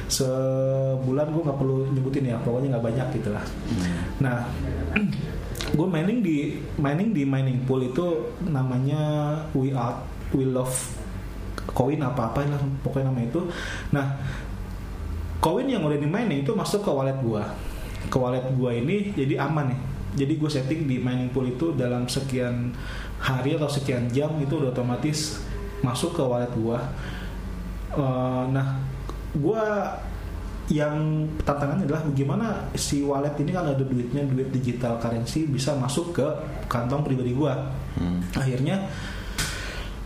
Sebulan 0.10 1.30
gue 1.30 1.42
nggak 1.44 1.60
perlu 1.60 1.92
nyebutin 1.94 2.32
ya 2.32 2.40
pokoknya 2.42 2.78
nggak 2.78 2.86
banyak 2.90 3.08
gitu 3.22 3.30
lah. 3.36 3.46
Nah 4.24 4.48
gue 5.78 5.88
mining 5.88 6.20
di 6.24 6.38
mining 6.80 7.10
di 7.12 7.24
mining 7.28 7.60
pool 7.68 7.84
itu 7.84 8.34
namanya 8.46 9.36
we 9.58 9.74
out 9.74 10.06
we 10.32 10.48
love 10.48 10.74
koin 11.74 12.02
apa 12.02 12.34
apa 12.34 12.46
lah 12.48 12.62
pokoknya 12.82 13.12
nama 13.12 13.22
itu. 13.22 13.42
Nah 13.92 14.06
koin 15.44 15.68
yang 15.68 15.84
udah 15.84 16.00
di 16.00 16.08
mining 16.08 16.48
itu 16.48 16.56
masuk 16.56 16.88
ke 16.88 16.90
wallet 16.90 17.20
gua 17.20 17.46
ke 18.14 18.18
wallet 18.22 18.46
gua 18.54 18.78
ini 18.78 19.10
jadi 19.18 19.42
aman 19.42 19.74
nih 19.74 19.80
jadi 20.14 20.34
gue 20.38 20.50
setting 20.50 20.86
di 20.86 21.02
mining 21.02 21.34
pool 21.34 21.50
itu 21.50 21.74
dalam 21.74 22.06
sekian 22.06 22.70
hari 23.18 23.58
atau 23.58 23.66
sekian 23.66 24.06
jam 24.14 24.30
itu 24.38 24.62
udah 24.62 24.70
otomatis 24.70 25.42
masuk 25.82 26.16
ke 26.16 26.22
wallet 26.22 26.54
gua. 26.54 26.80
Eh, 27.94 28.44
nah 28.54 28.78
gua 29.34 29.98
yang 30.72 31.28
tantangannya 31.44 31.90
adalah 31.90 32.08
bagaimana 32.08 32.48
si 32.78 33.04
wallet 33.04 33.36
ini 33.42 33.52
kan 33.52 33.68
ada 33.68 33.84
duitnya 33.84 34.24
duit 34.24 34.48
digital 34.54 34.96
currency 35.02 35.44
bisa 35.50 35.76
masuk 35.76 36.16
ke 36.16 36.26
kantong 36.70 37.02
pribadi 37.04 37.34
gua. 37.34 37.74
Hmm. 37.94 38.26
akhirnya 38.34 38.90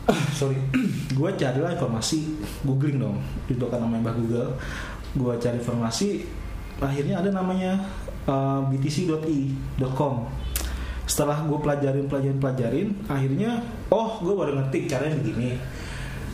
sorry 0.39 0.60
gue 1.17 1.30
carilah 1.36 1.76
informasi 1.76 2.24
googling 2.63 3.00
dong. 3.04 3.20
Itu 3.52 3.67
kan 3.67 3.84
namanya 3.84 4.08
mbah 4.12 4.15
google. 4.15 4.52
Gue 5.15 5.34
cari 5.39 5.60
informasi 5.60 6.24
akhirnya 6.78 7.20
ada 7.20 7.30
namanya 7.34 7.82
uh, 8.26 8.62
btc.i.com 8.70 10.16
setelah 11.08 11.40
gue 11.48 11.56
pelajarin 11.63 12.06
pelajarin 12.12 12.38
pelajarin 12.38 12.88
akhirnya 13.08 13.63
oh 13.88 14.20
gue 14.20 14.34
baru 14.36 14.60
ngerti 14.60 14.92
caranya 14.92 15.16
begini. 15.24 15.56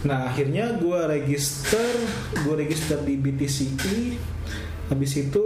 Nah 0.04 0.34
akhirnya 0.34 0.82
gue 0.82 1.00
register 1.06 1.94
gue 2.42 2.56
register 2.58 2.98
di 3.06 3.16
BTCI 3.16 4.18
habis 4.90 5.14
itu 5.16 5.46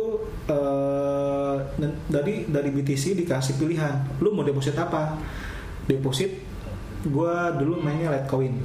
eh, 0.49 1.55
dan- 1.77 1.99
dari 2.07 2.47
dari 2.47 2.69
BTC 2.71 3.19
dikasih 3.19 3.59
pilihan 3.59 4.17
lu 4.23 4.31
mau 4.31 4.47
deposit 4.47 4.79
apa? 4.79 5.19
Deposit 5.85 6.31
gue 7.03 7.33
dulu 7.59 7.83
mainnya 7.83 8.15
Litecoin. 8.15 8.55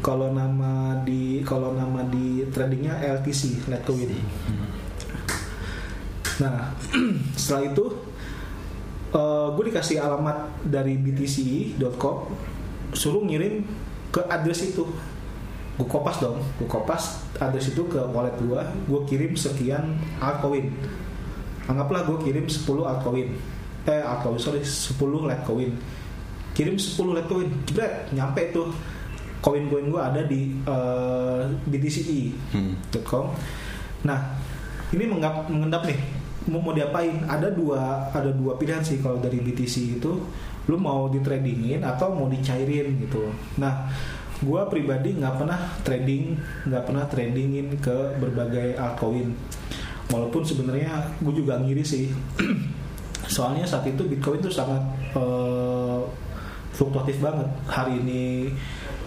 Kalau 0.00 0.32
nama 0.32 0.96
di 1.04 1.44
kalau 1.44 1.76
nama 1.76 2.00
di 2.08 2.40
tradingnya 2.48 2.96
LTC 3.20 3.68
Litecoin 3.68 4.10
nah 6.42 6.74
setelah 7.40 7.72
itu 7.72 7.84
gue 9.56 9.64
dikasih 9.72 9.96
alamat 9.96 10.60
dari 10.60 11.00
btc.com 11.00 12.28
suruh 12.92 13.24
ngirim 13.24 13.64
ke 14.12 14.20
address 14.28 14.72
itu. 14.72 14.84
Gue 15.76 15.84
kopas 15.84 16.20
dong 16.24 16.40
gue 16.56 16.64
kopas 16.64 17.20
address 17.36 17.72
itu 17.76 17.84
ke 17.84 18.00
wallet 18.12 18.32
gue 18.40 18.60
gue 18.88 19.00
kirim 19.08 19.32
sekian 19.36 19.96
altcoin. 20.20 20.72
Anggaplah 21.68 22.08
gue 22.08 22.18
kirim 22.24 22.48
10 22.48 22.64
altcoin. 22.64 23.28
Eh 23.84 24.02
altcoin 24.02 24.40
sorry 24.40 24.60
10 24.64 24.96
litecoin 25.00 25.72
kirim 26.56 26.80
10 26.80 27.16
litecoin 27.16 27.48
jebret 27.68 28.08
nyampe 28.12 28.52
tuh. 28.52 28.72
Koin-koin 29.44 29.92
gue 29.92 30.00
ada 30.00 30.24
di 30.26 30.58
eh, 30.64 31.42
btci.com 31.68 33.30
nah 34.02 34.38
ini 34.90 35.04
mengendap 35.06 35.82
nih 35.86 36.15
mau 36.50 36.62
mau 36.62 36.74
diapain? 36.74 37.26
Ada 37.26 37.50
dua 37.50 38.10
ada 38.10 38.30
dua 38.30 38.54
pilihan 38.58 38.82
sih 38.82 38.98
kalau 39.02 39.18
dari 39.18 39.38
BTC 39.42 40.00
itu. 40.00 40.12
Lu 40.66 40.76
mau 40.78 41.06
di 41.06 41.22
tradingin 41.22 41.86
atau 41.86 42.10
mau 42.10 42.26
dicairin 42.26 42.98
gitu. 43.02 43.30
Nah 43.62 43.86
gue 44.36 44.60
pribadi 44.68 45.16
nggak 45.16 45.34
pernah 45.40 45.60
trading 45.80 46.36
nggak 46.68 46.84
pernah 46.84 47.04
tradingin 47.06 47.78
ke 47.78 48.18
berbagai 48.18 48.74
altcoin. 48.74 49.30
Walaupun 50.10 50.42
sebenarnya 50.42 51.18
gue 51.22 51.34
juga 51.34 51.58
ngiri 51.58 51.84
sih. 51.86 52.10
Soalnya 53.34 53.66
saat 53.66 53.86
itu 53.90 54.06
bitcoin 54.06 54.38
tuh 54.38 54.54
sangat 54.54 54.82
eh, 55.14 56.00
fluktuatif 56.74 57.18
banget. 57.18 57.46
Hari 57.66 58.02
ini 58.02 58.50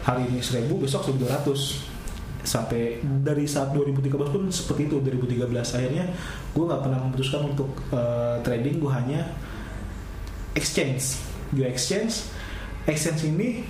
hari 0.03 0.27
ini 0.31 0.39
1000 0.39 0.71
besok 0.79 1.11
1200 1.11 1.88
sampai 2.43 3.03
dari 3.03 3.43
saat 3.43 3.75
2013 3.75 4.15
pun 4.15 4.43
seperti 4.47 4.87
itu 4.87 4.95
2013 5.03 5.49
akhirnya 5.51 6.05
gue 6.55 6.63
nggak 6.63 6.81
pernah 6.81 6.99
memutuskan 7.03 7.41
untuk 7.51 7.69
eh, 7.91 8.39
trading 8.43 8.79
gue 8.79 8.91
hanya 8.91 9.21
exchange. 10.55 11.19
Geo 11.51 11.67
exchange. 11.67 12.29
Exchange 12.87 13.21
ini 13.27 13.63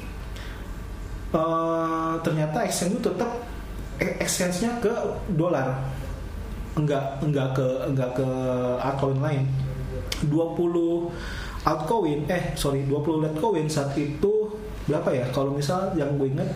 eh, 1.34 2.14
ternyata 2.22 2.64
exchange 2.64 3.02
itu 3.02 3.04
tetap 3.10 3.32
e- 4.00 4.18
exchange-nya 4.22 4.80
ke 4.80 4.94
dolar. 5.36 5.82
Enggak 6.78 7.20
enggak 7.20 7.58
ke 7.58 7.68
enggak 7.90 8.10
ke 8.16 8.28
altcoin 8.80 9.20
lain. 9.20 9.44
20 10.28 11.12
altcoin 11.68 12.20
eh 12.32 12.44
sorry 12.56 12.88
20 12.88 13.24
Litecoin 13.28 13.68
saat 13.68 13.92
itu 14.00 14.56
berapa 14.88 15.10
ya? 15.12 15.26
Kalau 15.36 15.54
misal 15.54 15.94
yang 16.00 16.16
gue 16.16 16.32
inget 16.32 16.50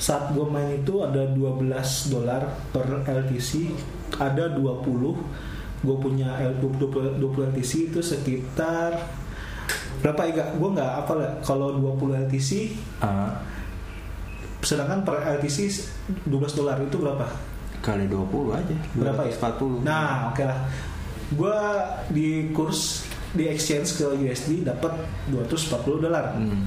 saat 0.00 0.32
gue 0.32 0.42
main 0.42 0.80
itu 0.80 1.04
ada 1.04 1.28
12 1.28 1.60
dolar 2.08 2.40
per 2.72 3.04
LTC 3.04 3.68
ada 4.16 4.48
20 4.48 4.80
gue 5.80 5.96
punya 5.96 6.40
L- 6.40 6.56
20, 6.58 7.20
20 7.20 7.50
LTC 7.52 7.72
itu 7.88 8.00
sekitar 8.00 8.96
berapa 10.00 10.24
ya 10.24 10.50
gue 10.50 10.68
nggak 10.72 10.92
apa 11.04 11.12
lah 11.14 11.30
kalau 11.40 11.76
20 11.76 12.16
LTC 12.26 12.72
Ah, 12.98 13.36
sedangkan 14.60 15.04
per 15.04 15.20
LTC 15.36 15.68
12 16.24 16.32
dolar 16.54 16.80
itu 16.80 16.96
berapa 16.96 17.28
kali 17.80 18.04
20 18.06 18.52
aja. 18.52 18.76
berapa 18.92 19.20
ya 19.24 19.32
40. 19.32 19.80
Nah, 19.80 20.28
oke 20.28 20.44
lah. 20.44 20.68
Gue 21.32 21.56
di 22.12 22.28
kurs 22.52 23.08
di 23.32 23.48
exchange 23.48 23.96
ke 23.96 24.04
USD 24.20 24.60
dapat 24.60 24.92
240 25.32 25.96
dolar. 25.98 26.36
Hmm. 26.36 26.60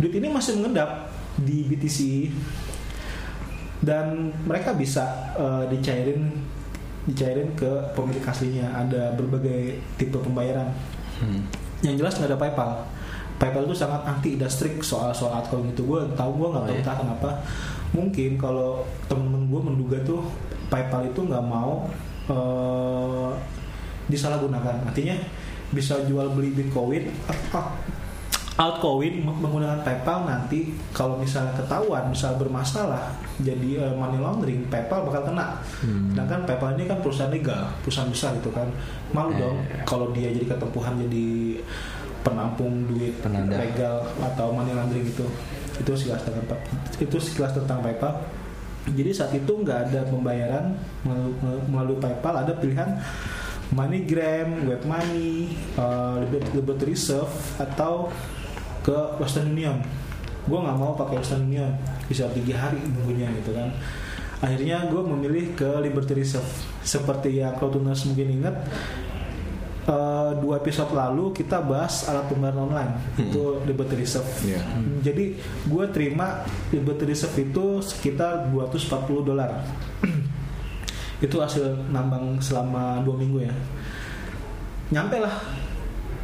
Duit 0.00 0.16
ini 0.16 0.32
masih 0.32 0.56
mengendap 0.56 1.12
di 1.36 1.66
BTC 1.66 1.98
dan 3.84 4.30
mereka 4.44 4.72
bisa 4.72 5.04
eh, 5.34 5.64
dicairin 5.68 6.30
dicairin 7.04 7.52
ke 7.52 7.68
pemilik 7.92 8.24
aslinya. 8.24 8.72
Ada 8.72 9.12
berbagai 9.12 9.76
tipe 9.96 10.16
pembayaran. 10.16 10.72
Hmm. 11.20 11.44
Yang 11.84 11.94
jelas 12.00 12.12
nggak 12.16 12.30
ada 12.32 12.38
PayPal. 12.40 12.70
PayPal 13.36 13.66
itu 13.66 13.76
sangat 13.76 14.00
anti 14.06 14.40
dan 14.40 14.48
strict 14.48 14.80
soal 14.80 15.12
soal 15.12 15.36
altcoin 15.36 15.68
itu. 15.68 15.84
Gue 15.84 16.00
tahu 16.16 16.30
gue 16.38 16.48
nggak 16.48 16.64
Oh, 16.64 16.68
tahu 16.70 16.76
iya? 16.76 16.80
entah 16.80 16.96
kenapa. 16.96 17.30
Mungkin 17.92 18.30
kalau 18.40 18.82
temen-temen 19.04 19.46
gue 19.46 19.60
menduga 19.60 19.98
tuh 20.00 20.24
PayPal 20.72 21.04
itu 21.04 21.20
nggak 21.20 21.44
mau 21.44 21.84
eh, 22.30 23.32
disalahgunakan. 24.08 24.88
Artinya 24.88 25.16
bisa 25.74 25.98
jual 26.06 26.30
beli 26.32 26.54
Bitcoin, 26.54 27.10
ah, 27.52 27.74
altcoin 28.54 29.26
menggunakan 29.26 29.82
PayPal 29.82 30.30
nanti 30.30 30.70
kalau 30.94 31.18
misalnya 31.18 31.50
ketahuan, 31.58 32.06
misal 32.06 32.38
bermasalah 32.38 33.10
jadi 33.42 33.82
eh, 33.82 33.94
money 33.98 34.22
laundering, 34.22 34.62
PayPal 34.70 35.02
bakal 35.10 35.26
kena. 35.26 35.58
Hmm. 35.82 36.14
Sedangkan 36.14 36.46
PayPal 36.46 36.78
ini 36.78 36.86
kan 36.86 37.02
perusahaan 37.02 37.34
legal, 37.34 37.66
perusahaan 37.82 38.06
besar 38.06 38.38
itu 38.38 38.54
kan. 38.54 38.70
Malu 39.10 39.34
Eh. 39.34 39.38
dong 39.42 39.58
kalau 39.82 40.06
dia 40.14 40.30
jadi 40.30 40.46
ketempuhan 40.54 40.94
jadi 41.02 41.58
penampung 42.22 42.86
duit 42.88 43.18
Penadah. 43.20 43.58
legal 43.58 44.06
atau 44.22 44.54
money 44.54 44.70
laundering 44.70 45.02
itu. 45.02 45.26
Itu 45.74 45.90
sekilas 45.98 46.22
tentang 46.22 46.46
itu 46.94 47.16
sekilas 47.18 47.52
tentang 47.52 47.82
PayPal. 47.82 48.22
Jadi 48.84 49.10
saat 49.10 49.34
itu 49.34 49.50
nggak 49.50 49.90
ada 49.90 50.00
pembayaran 50.06 50.78
melalui, 51.02 51.34
melalui 51.66 51.98
PayPal, 51.98 52.38
ada 52.38 52.52
pilihan 52.54 53.02
MoneyGram, 53.72 54.68
WebMoney, 54.68 55.56
uh, 55.74 56.20
Liberty 56.22 56.50
Liberty 56.54 56.84
Reserve 56.92 57.32
atau 57.58 58.12
ke 58.84 58.92
Western 59.16 59.50
Union. 59.50 59.80
Gue 60.44 60.60
nggak 60.60 60.76
mau 60.76 60.92
pakai 60.92 61.18
Western 61.18 61.48
Union, 61.48 61.72
bisa 62.04 62.28
tiga 62.30 62.68
hari 62.68 62.76
nunggunya 62.84 63.32
gitu 63.40 63.56
kan. 63.56 63.72
Akhirnya 64.44 64.84
gue 64.86 65.00
memilih 65.00 65.56
ke 65.56 65.80
Liberty 65.80 66.12
Reserve. 66.14 66.44
Seperti 66.84 67.40
yang 67.40 67.56
Cloudtuners 67.56 68.04
mungkin 68.04 68.44
ingat, 68.44 68.52
eh, 69.84 70.30
dua 70.36 70.60
episode 70.60 70.92
lalu 70.92 71.32
kita 71.32 71.64
bahas 71.64 72.04
alat 72.04 72.28
pembayaran 72.28 72.68
online 72.68 72.92
Hmm. 73.16 73.24
itu 73.24 73.42
Liberty 73.64 73.96
Reserve. 73.96 74.28
Iya. 74.44 74.60
Jadi 75.00 75.40
gue 75.64 75.84
terima 75.88 76.44
Liberty 76.68 77.08
Reserve 77.08 77.36
itu 77.40 77.80
sekitar 77.80 78.52
240 78.52 79.24
dolar. 79.24 79.64
itu 81.24 81.36
hasil 81.40 81.88
nambang 81.88 82.36
selama 82.36 83.00
dua 83.00 83.16
minggu 83.16 83.48
ya. 83.48 83.54
Nyampe 84.92 85.24
lah 85.24 85.32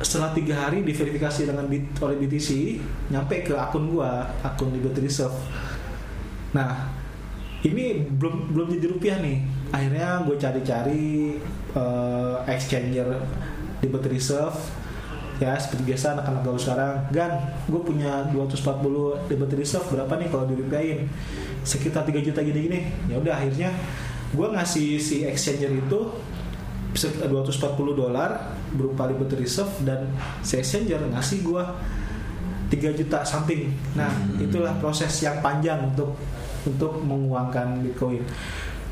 setelah 0.00 0.32
tiga 0.32 0.56
hari 0.56 0.80
diverifikasi 0.80 1.44
dengan 1.44 1.68
oleh 2.00 2.16
BTC, 2.18 2.80
nyampe 3.12 3.44
ke 3.44 3.52
akun 3.52 3.92
gua, 3.92 4.24
akun 4.40 4.72
Liberty 4.72 5.04
Reserve. 5.04 5.36
Nah, 6.56 6.88
ini 7.60 8.08
belum 8.08 8.50
belum 8.50 8.66
jadi 8.80 8.86
rupiah 8.88 9.16
nih. 9.20 9.44
Akhirnya 9.70 10.24
gue 10.24 10.36
cari-cari 10.40 11.36
eh, 11.76 12.36
exchanger 12.48 13.06
Liberty 13.84 14.08
Reserve. 14.10 14.56
Ya 15.40 15.56
seperti 15.56 15.88
biasa 15.88 16.16
anak-anak 16.16 16.42
gaul 16.44 16.60
sekarang. 16.60 16.94
Gan 17.12 17.32
gue 17.64 17.80
punya 17.80 18.28
240 18.32 19.28
Liberty 19.28 19.56
Reserve 19.56 19.88
berapa 19.88 20.12
nih 20.16 20.28
kalau 20.28 20.44
dirupiahin? 20.44 21.08
Sekitar 21.64 22.04
3 22.04 22.20
juta 22.20 22.40
gini-gini. 22.40 22.88
Ya 23.08 23.20
udah 23.20 23.36
akhirnya 23.36 23.72
gue 24.32 24.46
ngasih 24.48 24.96
si 24.96 25.24
exchanger 25.24 25.72
itu 25.72 25.98
se- 26.92 27.24
240 27.24 27.36
dolar 27.96 28.56
berupa 28.72 29.04
Liberty 29.04 29.37
Reserve 29.38 29.70
dan 29.83 30.06
si 30.40 30.56
exchanger 30.56 31.00
ngasih 31.09 31.42
gue 31.42 31.62
3 32.70 32.94
juta 32.94 33.18
something. 33.22 33.66
Nah 33.94 34.06
Hmm. 34.06 34.38
itulah 34.40 34.74
proses 34.76 35.11
yang 35.18 35.38
panjang 35.40 35.83
untuk 35.85 36.14
untuk 36.62 37.00
menguangkan 37.00 37.80
Bitcoin. 37.80 38.22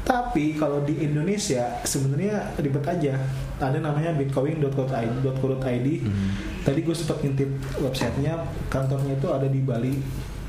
Tapi 0.02 0.56
kalau 0.56 0.80
di 0.82 0.98
Indonesia 0.98 1.78
sebenarnya 1.82 2.56
ribet 2.56 2.82
aja. 2.82 3.14
Ada 3.58 3.78
namanya 3.78 4.14
bitcoin.co.id 4.14 5.88
Hmm. 5.98 6.30
tadi 6.62 6.80
gue 6.80 6.94
sempat 6.94 7.18
ngintip 7.20 7.50
websitenya 7.78 8.38
kantornya 8.68 9.14
itu 9.14 9.28
ada 9.28 9.46
di 9.46 9.58
Bali 9.58 9.94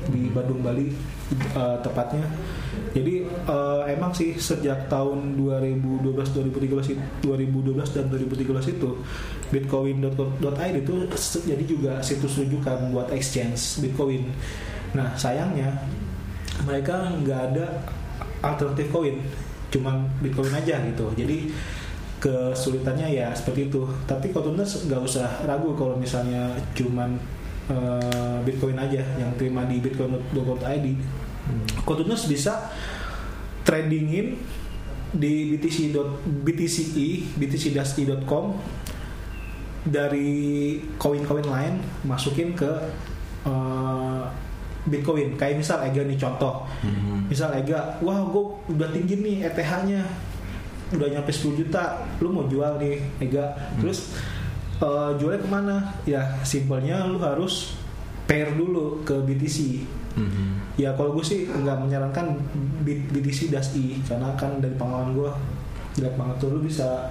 di 0.06 0.30
Bandung 0.30 0.60
Bali 0.60 0.90
eh, 1.30 1.76
tepatnya 1.82 2.24
jadi 2.90 3.22
eh, 3.26 3.82
emang 3.94 4.10
sih 4.14 4.34
sejak 4.34 4.90
tahun 4.90 5.38
2012 5.38 6.10
2013 6.10 6.94
it- 6.94 7.06
2012 7.22 7.94
dan 7.94 8.04
2013 8.10 8.74
itu 8.78 8.90
bitcoin.co.id 9.50 10.74
itu 10.78 10.94
jadi 11.46 11.64
juga 11.66 11.92
situs 12.02 12.38
rujukan 12.38 12.90
buat 12.94 13.10
exchange 13.14 13.82
bitcoin. 13.82 14.26
Nah 14.94 15.14
sayangnya 15.14 15.70
mereka 16.66 17.14
nggak 17.22 17.40
ada 17.54 17.66
alternatif 18.42 18.90
koin 18.90 19.18
cuman 19.70 20.06
bitcoin 20.18 20.50
aja 20.54 20.82
gitu. 20.82 21.06
Jadi 21.14 21.50
kesulitannya 22.22 23.06
ya 23.18 23.34
seperti 23.34 23.70
itu. 23.70 23.86
Tapi 24.06 24.30
kalau 24.30 24.54
nggak 24.54 25.02
usah 25.02 25.46
ragu 25.46 25.74
kalau 25.74 25.94
misalnya 25.94 26.54
cuman 26.74 27.18
eh, 27.70 28.38
bitcoin 28.46 28.78
aja 28.78 29.02
yang 29.18 29.30
terima 29.38 29.62
di 30.82 30.94
bitcoin.co.id 31.48 31.84
Kotuners 31.86 32.24
bisa 32.28 32.70
tradingin 33.64 34.36
di 35.10 35.58
btc 35.58 35.90
btci 36.46 37.34
btc-i.com 37.34 38.54
dari 39.80 40.78
koin-koin 41.00 41.46
lain 41.48 41.74
masukin 42.04 42.52
ke 42.52 42.70
eh, 43.48 44.24
Bitcoin. 44.80 45.36
Kayak 45.36 45.60
misal 45.60 45.84
Ega 45.84 46.02
nih 46.04 46.16
contoh. 46.16 46.64
Hmm. 46.80 47.28
misal 47.28 47.52
Ega 47.52 48.00
wah 48.00 48.24
gue 48.28 48.44
udah 48.72 48.88
tinggi 48.92 49.20
nih 49.20 49.36
ETH-nya 49.44 50.00
udah 50.90 51.06
nyampe 51.06 51.30
10 51.30 51.60
juta 51.60 52.02
lu 52.18 52.32
mau 52.32 52.48
jual 52.48 52.80
nih 52.80 53.00
Ega? 53.20 53.56
Terus 53.80 54.14
eh, 54.80 55.10
jualnya 55.20 55.40
ke 55.40 55.48
mana? 55.48 55.76
Ya 56.08 56.38
simpelnya 56.44 57.04
lu 57.08 57.20
harus 57.20 57.79
pair 58.30 58.54
dulu 58.54 59.02
ke 59.02 59.18
BTC 59.26 59.58
Hmm. 60.10 60.58
ya 60.74 60.90
kalau 60.98 61.14
gue 61.14 61.22
sih 61.22 61.46
nggak 61.46 61.86
menyarankan 61.86 62.34
BTC 62.82 63.46
DASI 63.54 64.02
karena 64.02 64.34
kan 64.34 64.58
dari 64.58 64.74
pengalaman 64.74 65.14
gue 65.14 65.30
jelek 65.94 66.14
banget 66.18 66.36
tuh. 66.42 66.50
Lu 66.50 66.60
bisa 66.66 67.10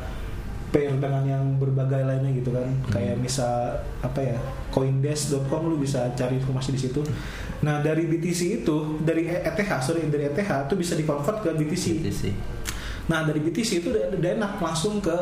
pair 0.69 0.93
dengan 0.99 1.23
yang 1.25 1.43
berbagai 1.58 2.03
lainnya 2.03 2.32
gitu 2.36 2.51
kan. 2.51 2.67
Kayak 2.91 3.23
misal 3.23 3.79
apa 4.03 4.19
ya 4.19 4.38
coindesk.com 4.75 5.71
lu 5.71 5.79
bisa 5.79 6.12
cari 6.13 6.43
informasi 6.43 6.75
di 6.75 6.79
situ. 6.79 7.01
Nah 7.63 7.79
dari 7.79 8.03
BTC 8.08 8.63
itu 8.63 8.99
dari 8.99 9.32
ETH 9.32 9.71
sorry 9.79 10.08
dari 10.12 10.27
ETH 10.27 10.51
itu 10.67 10.75
bisa 10.75 10.93
dikonvert 10.99 11.39
ke 11.39 11.49
BTC 11.55 11.84
sih. 12.12 12.34
Nah 13.09 13.25
dari 13.25 13.41
BTC 13.41 13.81
itu 13.81 13.87
udah, 13.89 14.13
udah 14.13 14.31
enak 14.37 14.51
langsung 14.61 15.01
ke 15.01 15.13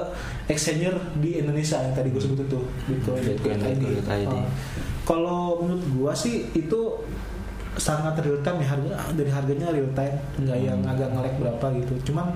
exchanger 0.45 0.91
di 1.17 1.39
Indonesia 1.39 1.79
yang 1.79 1.95
tadi 1.95 2.11
gue 2.11 2.19
sebut 2.19 2.43
itu 2.43 2.59
Bitcoin. 2.85 3.23
Bitcoin.co.id. 3.23 4.27
Oh. 4.27 4.43
Kalau 5.07 5.63
menurut 5.63 5.85
gua 5.95 6.11
sih 6.11 6.51
itu 6.51 6.99
sangat 7.79 8.19
real 8.19 8.43
time 8.43 8.59
ya 8.59 8.75
harga 8.75 8.89
dari 9.15 9.31
harganya 9.31 9.67
real 9.71 9.87
time 9.95 10.19
nggak 10.35 10.57
yang 10.59 10.79
Hmm. 10.83 10.91
agak 10.91 11.09
ngelek 11.15 11.33
berapa 11.39 11.65
gitu. 11.79 12.11
Cuman 12.11 12.35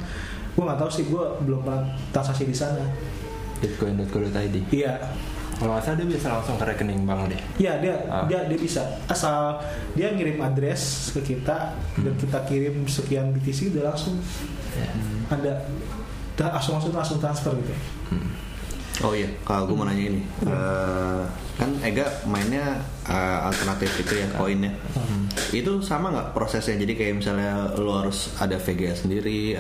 gua 0.56 0.64
nggak 0.72 0.80
tahu 0.80 0.90
sih 0.90 1.04
gua 1.12 1.36
belum 1.44 1.68
pernah 1.68 1.84
transaksi 2.10 2.48
di 2.48 2.56
sana. 2.56 2.88
Bitcoin.co.id. 3.60 4.56
Iya. 4.72 4.96
Kalau 5.62 5.78
salah 5.78 5.94
dia 5.96 6.08
bisa 6.10 6.28
langsung 6.28 6.58
ke 6.58 6.66
rekening 6.66 7.06
bank 7.06 7.30
deh. 7.30 7.42
Iya 7.60 7.78
dia 7.78 7.94
Ah. 8.10 8.26
dia 8.26 8.50
dia 8.50 8.58
bisa 8.58 8.82
asal 9.06 9.62
dia 9.94 10.10
ngirim 10.10 10.42
address 10.42 11.14
ke 11.14 11.22
kita 11.24 11.78
dan 11.78 12.14
kita 12.18 12.42
kirim 12.44 12.82
sekian 12.84 13.30
BTC 13.32 13.70
udah 13.72 13.94
langsung 13.94 14.18
Ya. 14.72 14.90
ada 15.30 15.54
langsung 16.50 16.74
langsung 16.74 16.92
langsung 16.92 17.20
transfer 17.20 17.54
gitu. 17.54 17.76
Hmm. 18.10 18.34
Oh 19.02 19.14
iya, 19.14 19.26
kalau 19.42 19.66
gue 19.66 19.74
mau 19.74 19.84
nanya 19.84 20.10
ini, 20.10 20.22
Eh, 20.42 21.22
kan 21.56 21.70
Ega 21.82 22.06
mainnya 22.24 22.78
eh, 23.04 23.38
alternatif 23.44 23.98
itu 23.98 24.14
ya 24.16 24.28
koinnya. 24.32 24.74
Itu 25.50 25.82
sama 25.82 26.10
nggak 26.10 26.32
prosesnya? 26.32 26.78
Jadi 26.78 26.94
kayak 26.96 27.14
misalnya 27.18 27.70
lo 27.76 27.98
harus 27.98 28.30
ada 28.36 28.56
VGA 28.56 28.94
sendiri, 28.94 29.58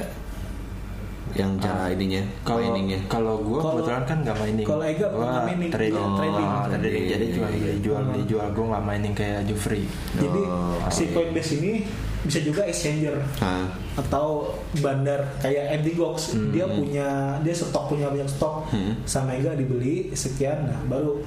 yang 1.33 1.51
cara 1.57 1.87
ininya, 1.87 2.23
Kalau 2.41 2.59
coiningnya. 2.59 2.99
kalau 3.05 3.35
gue 3.39 3.59
kebetulan 3.59 4.03
kan 4.03 4.17
nggak 4.19 4.37
mining. 4.37 4.65
kalau 4.65 4.83
Ega 4.83 5.07
nggak 5.07 5.43
mining. 5.47 5.69
trading. 5.69 6.03
Oh, 6.03 6.15
trading. 6.15 6.47
trading. 6.69 7.03
Jadi 7.05 7.25
cuma 7.31 7.47
Iya, 7.47 7.57
iya. 7.57 7.73
jual 7.79 8.01
beli 8.03 8.23
jual 8.25 8.47
gue 8.47 8.65
nggak 8.67 8.83
mining 8.83 9.13
kayak 9.13 9.39
Jufri. 9.45 9.83
Jadi 10.13 10.41
Oh, 10.43 10.75
si 10.87 11.03
oke. 11.05 11.13
Coinbase 11.13 11.53
ini 11.57 11.73
bisa 12.21 12.37
juga 12.39 12.61
exchanger 12.63 13.17
Nah, 13.39 13.65
atau 13.95 14.53
bandar 14.77 15.25
kayak 15.37 15.79
MTGOX 15.79 16.37
dia 16.49 16.63
punya 16.65 17.07
dia 17.39 17.49
stok 17.51 17.89
punya 17.89 18.07
banyak 18.07 18.29
stok 18.29 18.69
Hmm. 18.69 18.93
sama 19.03 19.33
Ega 19.33 19.51
dibeli 19.51 20.13
sekian 20.13 20.63
nah 20.63 20.79
baru 20.85 21.17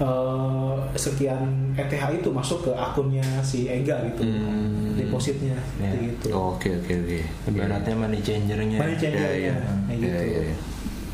eh, 0.00 0.74
sekian 0.94 1.44
ETH 1.74 1.92
itu 2.14 2.28
masuk 2.28 2.58
ke 2.62 2.72
akunnya 2.72 3.22
si 3.40 3.64
Ega 3.66 4.00
gitu 4.06 4.22
Hmm. 4.22 4.96
depositnya 4.96 5.56
Ya. 5.76 5.92
gitu 5.94 6.32
oke 6.32 6.68
oke 6.74 6.92
oke. 6.94 7.20
Ibaratnya 7.46 7.94
money 7.94 8.18
changernya. 8.18 8.76
Money 8.76 8.96
changer 8.96 9.20
Iya 9.20 9.30
iya. 9.30 9.54
kayak 9.54 9.86
Iya 9.86 9.96
gitu 9.98 10.08
iya. 10.26 10.40
iya. 10.42 10.56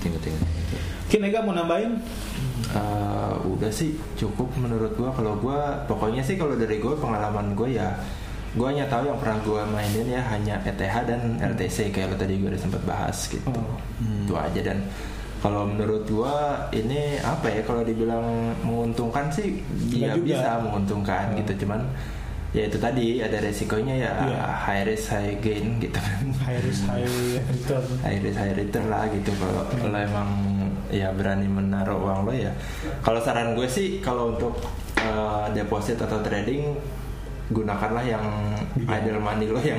Ingat 0.03 0.22
ingat. 0.25 0.42
mungkin 1.07 1.20
Ega 1.25 1.40
mau 1.40 1.53
nambahin 1.53 1.92
Eh, 2.68 3.35
udah 3.46 3.70
sih 3.70 3.94
cukup 4.14 4.51
menurut 4.57 4.90
gua 4.92 5.09
kalau 5.11 5.35
gua 5.37 5.59
pokoknya 5.85 6.18
sih 6.20 6.35
kalau 6.35 6.55
dari 6.55 6.77
gua 6.77 6.92
pengalaman 6.94 7.53
gua 7.53 7.64
ya 7.64 7.88
gua 8.53 8.68
hanya 8.68 8.85
tahu 8.87 9.07
yang 9.07 9.16
pernah 9.16 9.38
gua 9.40 9.62
mainin 9.64 10.03
ya 10.05 10.20
hanya 10.27 10.59
ETH 10.61 10.81
dan 11.05 11.20
RTC 11.38 11.88
kayak 11.90 12.11
lo 12.11 12.16
tadi 12.16 12.37
gua 12.37 12.51
udah 12.51 12.59
sempat 12.61 12.83
bahas 12.83 13.16
gitu 13.27 13.46
Oh. 13.46 13.79
itu 14.18 14.35
aja 14.35 14.61
dan 14.64 14.83
kalau 15.46 15.62
menurut 15.64 16.02
gua 16.04 16.37
ini 16.70 17.00
apa 17.18 17.46
ya 17.46 17.62
kalau 17.62 17.80
dibilang 17.80 18.26
menguntungkan 18.61 19.30
sih 19.30 19.62
Nggak 19.62 19.94
ya 19.96 20.12
juga. 20.12 20.26
bisa 20.26 20.50
menguntungkan 20.61 21.24
Oh. 21.28 21.37
gitu 21.38 21.52
cuman 21.62 21.80
ya 22.50 22.62
itu 22.64 22.76
tadi 22.76 23.06
ada 23.18 23.38
resikonya 23.38 23.94
ya 23.96 24.12
Iya. 24.18 24.42
high 24.59 24.85
risk 24.85 25.06
high 25.09 25.37
gain 25.38 25.76
gitu 25.76 25.94
kan 25.94 26.24
high 26.42 26.59
risk 26.59 26.82
high 26.85 27.04
return 27.44 27.85
high 28.04 28.18
risk 28.18 28.37
high 28.37 28.54
return 28.54 28.87
lah 28.87 29.04
gitu 29.09 29.30
kalau 29.32 29.62
lo 29.85 29.98
emang 29.98 30.30
ya 30.88 31.11
berani 31.11 31.44
menaruh 31.44 31.98
uang 31.98 32.20
lo 32.22 32.32
ya 32.32 32.50
kalau 33.00 33.18
saran 33.18 33.52
gue 33.52 33.66
sih 33.66 34.00
kalau 34.00 34.32
untuk 34.32 34.56
uh, 34.98 35.46
deposit 35.50 35.98
atau 35.98 36.18
trading 36.20 36.74
gunakanlah 37.48 38.02
yang 38.02 38.24
Iya. 38.74 39.04
idle 39.04 39.20
money 39.20 39.46
lo 39.46 39.61
yang 39.61 39.78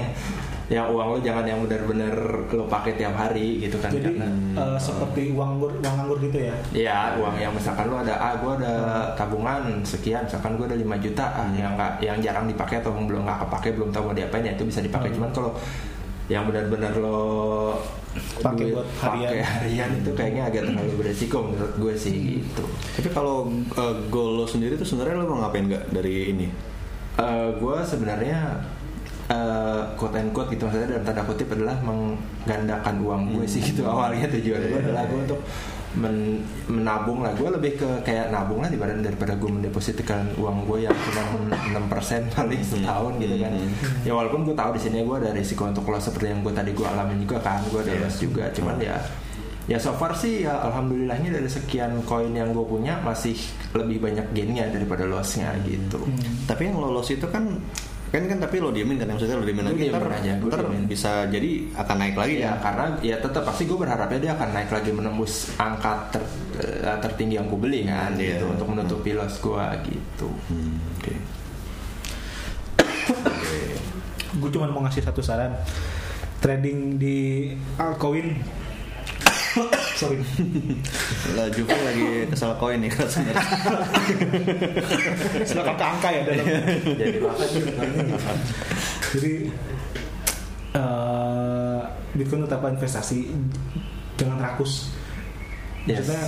yang 0.67 0.83
uang 0.85 1.07
lo 1.09 1.17
jangan 1.17 1.43
yang 1.43 1.63
benar-benar 1.63 2.11
lo 2.49 2.67
pakai 2.67 2.93
tiap 2.93 3.15
hari 3.15 3.55
gitu 3.57 3.79
kan 3.79 3.87
jadi 3.87 4.11
karena 4.11 4.27
eh, 4.53 4.75
seperti 4.77 5.31
uang 5.31 5.55
nganggur 5.55 5.71
uang 5.77 5.95
nganggur 5.95 6.17
gitu 6.19 6.37
ya 6.43 6.55
ya 6.75 6.99
uang 7.15 7.35
yang 7.35 7.55
misalkan 7.55 7.87
lo 7.87 7.95
ada 7.97 8.13
ah 8.13 8.35
gue 8.35 8.51
ada 8.57 8.73
tabungan 9.15 9.79
sekian 9.81 10.21
misalkan 10.21 10.55
gue 10.55 10.67
ada 10.67 10.75
5 10.75 10.83
juta 10.99 11.23
ah, 11.29 11.47
yang 11.49 11.71
nggak 11.73 11.91
yang 12.01 12.17
jarang 12.19 12.45
dipakai 12.45 12.79
atau 12.79 12.91
belum 12.91 13.23
nggak 13.23 13.47
kepake 13.47 13.69
belum 13.73 13.89
tahu 13.89 14.03
mau 14.05 14.13
diapain 14.13 14.43
ya 14.43 14.53
itu 14.53 14.63
bisa 14.63 14.79
dipakai 14.79 15.07
Hmm. 15.07 15.15
cuman 15.17 15.29
kalau 15.31 15.51
yang 16.27 16.43
benar-benar 16.43 16.91
lo 16.97 17.71
Pakai 18.41 18.73
buat 18.73 18.87
harian. 18.97 19.29
pakai 19.29 19.39
harian 19.39 19.89
itu 19.95 20.09
kayaknya 20.11 20.43
agak 20.43 20.65
terlalu 20.65 20.93
beresiko 20.97 21.37
menurut 21.45 21.73
gue 21.77 21.93
sih 21.95 22.13
gitu 22.41 22.65
Tapi 22.97 23.07
kalau 23.07 23.47
eh, 23.53 23.95
goal 24.09 24.35
lo 24.35 24.45
sendiri 24.45 24.73
tuh 24.73 24.83
sebenarnya 24.83 25.15
lo 25.15 25.29
mau 25.29 25.39
ngapain 25.39 25.63
nggak 25.63 25.85
dari 25.93 26.33
ini? 26.33 26.47
Eh, 27.15 27.49
gue 27.55 27.77
sebenarnya 27.79 28.57
eh 29.27 29.81
quote 29.99 30.15
and 30.15 30.31
quote 30.31 30.47
gitu 30.49 30.63
maksudnya 30.63 30.95
dalam 30.95 31.03
tanda 31.03 31.23
kutip 31.27 31.51
adalah 31.51 31.75
menggandakan 31.83 32.95
uang 33.03 33.21
gue 33.35 33.45
sih 33.45 33.59
gitu 33.59 33.83
awalnya 33.83 34.23
tujuan 34.31 34.61
gue 34.71 34.79
adalah 34.79 35.03
gue 35.03 35.19
untuk 35.19 35.41
men- 35.97 36.43
menabung 36.69 37.25
lah. 37.25 37.33
Gue 37.33 37.49
lebih 37.49 37.79
ke 37.79 37.89
kayak 38.05 38.29
nabung 38.29 38.61
lah 38.61 38.69
dibanding 38.69 39.01
daripada 39.01 39.33
gue 39.33 39.49
mendepositkan 39.49 40.31
uang 40.37 40.67
gue 40.69 40.85
yang 40.85 40.93
cuma 40.93 41.23
6% 41.73 42.27
paling 42.37 42.61
setahun 42.61 43.13
gitu 43.17 43.35
kan. 43.41 43.51
Ya 44.05 44.13
walaupun 44.13 44.45
gue 44.45 44.55
tahu 44.55 44.77
di 44.77 44.81
sini 44.83 45.01
gue 45.03 45.15
ada 45.17 45.33
risiko 45.33 45.65
untuk 45.65 45.89
loss 45.89 46.07
seperti 46.07 46.31
yang 46.31 46.45
gue 46.45 46.53
tadi 46.53 46.71
gue 46.71 46.85
alamin 46.87 47.23
juga 47.25 47.41
kan. 47.41 47.59
Gue 47.67 47.81
ada 47.81 47.93
loss 47.97 48.19
juga. 48.21 48.47
Cuman 48.53 48.77
ya 48.79 48.95
ya 49.67 49.75
so 49.75 49.91
far 49.99 50.15
sih 50.15 50.47
ya 50.47 50.63
alhamdulillahnya 50.63 51.27
dari 51.27 51.49
sekian 51.51 51.99
koin 52.07 52.31
yang 52.31 52.55
gue 52.55 52.63
punya 52.63 53.03
masih 53.03 53.35
lebih 53.75 53.99
banyak 53.99 54.23
gainnya 54.31 54.69
daripada 54.71 55.03
lossnya 55.03 55.51
gitu. 55.65 55.99
Tapi 56.47 56.71
yang 56.71 56.77
lolos 56.79 57.11
itu 57.11 57.25
kan 57.27 57.57
kan 58.17 58.25
kan 58.25 58.39
tapi 58.41 58.57
lo 58.57 58.73
diemin 58.73 58.97
kan 58.97 59.07
maksudnya 59.07 59.37
lo 59.37 59.45
diemin 59.45 59.69
lagi 59.69 59.77
diemin 59.79 59.93
ntar, 59.93 60.09
aja, 60.09 60.33
ntar 60.35 60.59
diemin. 60.65 60.83
bisa 60.89 61.11
jadi 61.29 61.51
akan 61.77 61.95
naik 61.95 62.15
lagi 62.17 62.35
ya 62.35 62.43
ya. 62.43 62.51
karena 62.57 62.85
ya 62.99 63.15
tetap 63.17 63.43
pasti 63.45 63.63
gue 63.63 63.77
berharapnya 63.77 64.19
dia 64.19 64.31
akan 64.33 64.49
naik 64.51 64.69
lagi 64.69 64.89
menembus 64.89 65.33
angka 65.55 66.09
ter- 66.09 66.33
eh, 66.57 66.97
tertinggi 66.97 67.37
yang 67.37 67.45
gue 67.45 67.59
beli 67.59 67.85
kan 67.85 68.17
Iya. 68.17 68.41
gitu 68.41 68.45
untuk 68.49 68.67
menutupi 68.67 69.13
loss 69.13 69.37
gue 69.37 69.65
gitu 69.85 70.29
Hmm, 70.49 70.81
Oke. 70.97 71.13
gue 74.33 74.49
cuma 74.51 74.65
mau 74.67 74.81
ngasih 74.81 75.01
satu 75.01 75.21
saran 75.21 75.53
trading 76.37 76.97
di 76.97 77.49
altcoin 77.77 78.37
sorry. 79.97 80.21
Lah 81.33 81.47
Juve 81.51 81.73
lagi 81.73 82.07
kesel 82.29 82.53
koin 82.61 82.79
nih 82.81 82.89
kan 82.91 83.07
sebenarnya. 83.09 83.45
silakan 85.47 85.75
ke 85.75 85.85
angka 85.85 86.09
ya 86.13 86.21
dalam. 86.25 86.45
Jadi 86.85 87.17
jadi 89.07 89.33
eh, 90.77 91.79
Bitcoin 92.17 92.45
tetap 92.45 92.61
investasi 92.65 93.33
jangan 94.17 94.37
rakus. 94.41 94.93
Yes. 95.87 96.03
maksudnya 96.03 96.23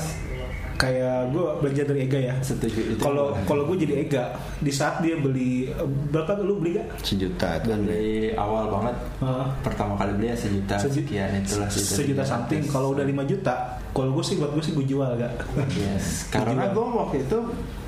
kayak 0.80 1.30
gue 1.30 1.44
belajar 1.60 1.84
dari 1.86 2.08
Ega 2.08 2.20
ya. 2.24 2.36
Setuju 2.40 2.80
itu 2.90 3.02
kalau 3.04 3.36
kalau 3.44 3.68
gue 3.68 3.84
jadi 3.84 4.00
Ega 4.00 4.24
di 4.58 4.72
saat 4.72 5.04
dia 5.04 5.14
beli 5.14 5.68
berapa 6.08 6.40
lu 6.40 6.58
beli 6.58 6.80
gak? 6.80 7.04
Sejuta 7.04 7.60
kan. 7.60 7.84
dari 7.84 8.32
awal 8.32 8.72
banget. 8.72 8.96
Eh, 9.20 9.46
pertama 9.60 9.94
kali 9.94 10.16
beli 10.16 10.28
ya 10.32 10.38
sejuta 10.40 10.76
Seju- 10.80 11.04
sekian 11.04 11.30
itulah 11.38 11.68
sejuta 11.68 11.94
sejuta 12.00 12.24
300. 12.24 12.32
something. 12.32 12.62
Kalau 12.66 12.88
udah 12.92 13.04
5 13.04 13.24
juta 13.26 13.56
kalau 13.90 14.16
gue 14.16 14.24
sih 14.24 14.36
buat 14.38 14.56
gue 14.56 14.64
sih 14.64 14.72
gue 14.72 14.86
jual 14.88 15.10
gak 15.18 15.34
Yes, 15.76 16.30
karena 16.30 16.72
gue 16.72 16.86
waktu 16.86 17.28
itu 17.28 17.38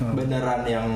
beneran 0.02 0.60
yang 0.66 0.88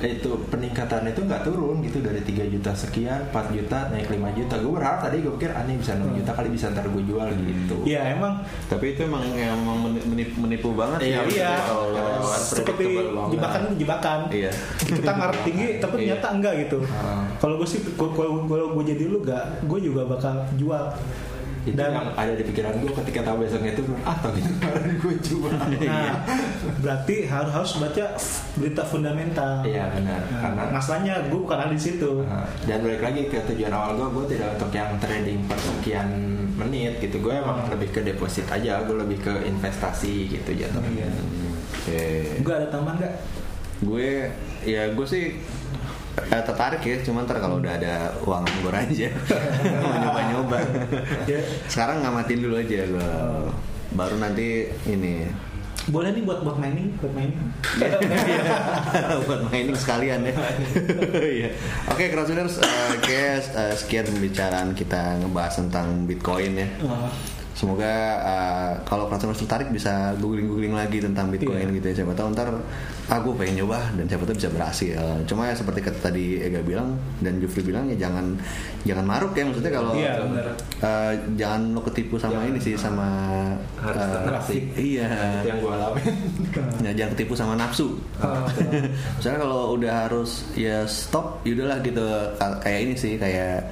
itu 0.00 0.30
peningkatan 0.46 1.06
itu 1.06 1.20
nggak 1.20 1.42
turun 1.42 1.80
gitu 1.80 1.98
dari 1.98 2.20
3 2.20 2.44
juta 2.50 2.70
sekian 2.70 3.20
4 3.26 3.52
juta 3.52 3.88
naik 3.88 4.06
5 4.06 4.20
juta 4.34 4.54
gue 4.56 4.72
berharap 4.74 4.98
tadi 5.00 5.16
gue 5.18 5.32
pikir 5.32 5.50
aneh 5.50 5.74
bisa 5.74 5.92
6 5.94 6.12
juta 6.14 6.30
kali 6.30 6.48
bisa 6.48 6.68
ntar 6.68 6.84
gue 6.84 7.02
jual 7.02 7.28
gitu 7.34 7.76
ya 7.84 8.12
emang 8.12 8.40
Tapi 8.64 8.92
itu 8.92 9.00
emang 9.02 9.24
emang 9.30 9.76
meni- 9.82 10.04
menipu, 10.04 10.34
menipu 10.38 10.68
banget 10.72 10.98
Iya, 11.04 11.20
sih. 11.22 11.36
iya 11.36 11.52
Kalau 11.62 11.84
lo- 11.90 12.22
seperti 12.26 12.84
jebakan 13.30 13.60
itu 13.62 13.74
jebakan 13.78 14.18
Iya. 14.28 14.50
kita 14.82 15.10
ngarep 15.10 15.38
tinggi 15.42 15.66
tapi 15.82 15.94
Iya. 15.94 16.00
ternyata 16.14 16.26
enggak 16.30 16.54
gitu 16.60 16.78
Ah. 16.94 17.24
kalau 17.38 17.54
gue 17.56 17.66
sih 17.66 17.80
kalau 17.94 18.44
gue 18.72 18.84
jadi 18.86 19.04
lu 19.06 19.18
gak 19.20 19.44
gue 19.62 19.78
juga 19.80 20.04
bakal 20.04 20.34
jual 20.54 20.84
itu 21.64 21.72
Dan- 21.72 21.92
yang 21.92 22.12
ada 22.12 22.32
di 22.32 22.44
pikiran 22.44 22.76
gue 22.76 22.92
ketika 22.92 23.20
tahu 23.24 23.36
besoknya 23.40 23.72
turun 23.72 23.96
ah 24.04 24.16
tau 24.20 24.30
gitu 24.32 24.52
kemarin 24.60 24.94
gue 24.94 25.14
jual 25.18 25.52
nah 25.88 26.12
berarti 26.78 27.16
harus 27.24 27.52
harus 27.52 27.72
baca 27.78 28.04
berita 28.54 28.82
fundamental 28.84 29.64
iya 29.64 29.88
benar 29.90 30.20
Nah, 30.24 30.40
karena 30.40 30.62
masalahnya 30.70 31.14
gue 31.26 31.38
bukan 31.38 31.58
ahli 31.58 31.74
di 31.74 31.84
situ 31.84 32.10
Nah, 32.20 32.44
dan 32.64 32.78
balik 32.80 33.00
lagi 33.00 33.22
ke 33.26 33.38
tujuan 33.44 33.72
awal 33.72 33.96
gue, 33.96 34.08
gue 34.10 34.24
tidak 34.36 34.56
untuk 34.56 34.70
yang 34.70 34.90
trading 34.96 35.40
per 35.44 35.56
sekian 35.56 36.08
menit 36.54 37.00
gitu. 37.00 37.18
Gue 37.18 37.34
emang 37.34 37.66
lebih 37.66 37.90
ke 37.90 38.00
deposit 38.00 38.46
aja, 38.46 38.84
gue 38.84 38.94
lebih 38.94 39.18
ke 39.20 39.32
investasi 39.44 40.28
gitu 40.28 40.50
jatuhnya. 40.54 41.04
Iya. 41.04 41.22
Oke. 41.74 42.04
gue 42.40 42.54
ada 42.54 42.68
tambahan 42.68 43.02
gak 43.02 43.14
Gue 43.82 44.30
ya 44.62 44.88
gue 44.88 45.04
sih 45.04 45.36
eh, 46.18 46.42
tertarik 46.46 46.82
ya, 46.82 46.96
cuman 47.02 47.26
ntar 47.26 47.38
kalau 47.42 47.58
udah 47.58 47.72
ada 47.74 48.14
uang 48.22 48.44
gue 48.62 48.72
aja 48.72 49.08
mau 49.82 49.96
nyoba-nyoba. 49.98 50.58
ya 51.26 51.40
Sekarang 51.66 52.02
ngamatin 52.02 52.38
dulu 52.42 52.54
aja 52.58 52.86
gue. 52.86 53.10
Baru 53.94 54.18
nanti 54.18 54.70
ini 54.90 55.30
boleh 55.84 56.16
nih 56.16 56.24
buat 56.24 56.40
buat 56.40 56.56
mining 56.56 56.96
buat 56.96 57.12
mining 57.12 57.44
buat 59.28 59.40
mining 59.52 59.76
sekalian 59.76 60.24
ya. 60.24 60.32
Iya. 61.36 61.48
Oke, 61.92 62.08
crowdtuners, 62.08 62.56
uh, 62.56 62.96
guys, 63.04 63.52
eh, 63.52 63.74
sekian 63.76 64.08
pembicaraan 64.08 64.72
kita 64.72 65.20
ngebahas 65.20 65.60
tentang 65.60 66.08
Bitcoin 66.08 66.56
ya. 66.56 66.68
Semoga 67.54 67.92
uh, 68.18 68.72
kalau 68.82 69.06
crowdtuners 69.06 69.38
tertarik 69.38 69.70
bisa 69.70 70.10
googling-googling 70.18 70.74
lagi 70.74 70.98
tentang 70.98 71.30
Bitcoin 71.30 71.70
Iya. 71.70 71.76
gitu 71.78 71.86
ya. 71.86 71.94
Siapa 72.02 72.12
tahu 72.12 72.34
ntar 72.34 72.50
ah 73.04 73.18
gue 73.20 73.30
pengen 73.32 73.62
nyoba 73.62 73.78
dan 73.94 74.04
siapa 74.04 74.24
tahu 74.24 74.34
bisa 74.34 74.50
berhasil. 74.50 74.98
Cuma 75.24 75.46
ya 75.46 75.54
seperti 75.54 75.80
kata 75.80 75.98
tadi 76.02 76.40
Ega 76.40 76.58
bilang 76.60 76.98
dan 77.20 77.38
Jufri 77.38 77.62
bilang 77.62 77.86
ya 77.86 77.96
jangan 78.00 78.34
jangan 78.82 79.04
maruk 79.04 79.32
ya 79.32 79.46
maksudnya 79.46 79.70
kalau 79.70 79.92
Iya, 79.94 80.12
benar. 80.20 80.44
uh, 80.82 81.12
jangan 81.34 81.60
lo 81.70 81.80
ketipu 81.84 82.14
sama 82.16 82.32
Jangan. 82.36 82.50
ini 82.50 82.58
sih 82.58 82.74
sama 82.74 83.08
Harus 83.78 84.02
uh. 84.02 84.50
Iya. 84.74 85.08
Yang 85.46 85.56
gue 85.62 85.72
alamin. 85.72 86.04
Ya, 86.82 86.90
jangan 86.92 87.10
ketipu 87.14 87.32
sama 87.32 87.54
nafsu. 87.54 87.94
Oh. 88.18 88.44
Misalnya 89.16 89.38
kalau 89.38 89.78
udah 89.78 89.94
harus 90.04 90.42
ya 90.52 90.82
stop, 90.84 91.38
yaudahlah 91.44 91.78
gitu 91.80 92.02
Ka- 92.34 92.58
kayak 92.60 92.80
ini 92.82 92.94
sih 92.94 93.14
kayak 93.14 93.62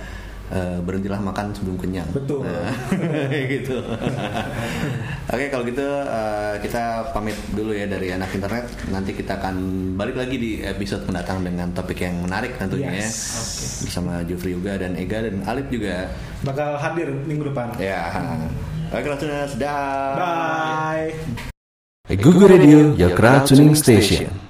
eh, 0.52 0.78
berhentilah 0.78 1.18
makan 1.18 1.56
sebelum 1.56 1.76
kenyang. 1.80 2.08
Betul. 2.12 2.44
Nah, 2.44 2.76
gitu. 3.52 3.80
Oke 5.32 5.44
kalau 5.48 5.64
gitu 5.64 5.86
eh, 6.04 6.54
kita 6.60 7.08
pamit 7.10 7.36
dulu 7.56 7.72
ya 7.72 7.88
dari 7.88 8.12
anak 8.12 8.30
internet. 8.36 8.68
Nanti 8.92 9.16
kita 9.16 9.40
akan 9.40 9.56
balik 9.96 10.20
lagi 10.20 10.36
di 10.36 10.52
episode 10.60 11.08
mendatang 11.08 11.40
dengan 11.40 11.72
topik 11.72 12.04
yang 12.04 12.20
menarik 12.20 12.54
tentunya 12.60 12.92
Yes. 12.92 13.08
ya. 13.16 13.88
Bersama 13.88 14.12
Jufri 14.28 14.52
juga 14.52 14.76
dan 14.76 14.92
Ega 14.94 15.24
dan 15.24 15.40
Alip 15.48 15.72
juga. 15.72 16.12
Bakal 16.44 16.76
hadir 16.76 17.08
minggu 17.08 17.48
depan. 17.48 17.72
Ya. 17.80 18.12
Oke 18.92 19.08
listeners, 19.08 19.56
dah. 19.56 20.20
Bye. 20.20 21.16
Google 22.20 22.52
Radio, 22.52 22.92
your 22.92 23.16
crowd 23.16 23.48
tuning 23.48 23.72
station. 23.72 24.42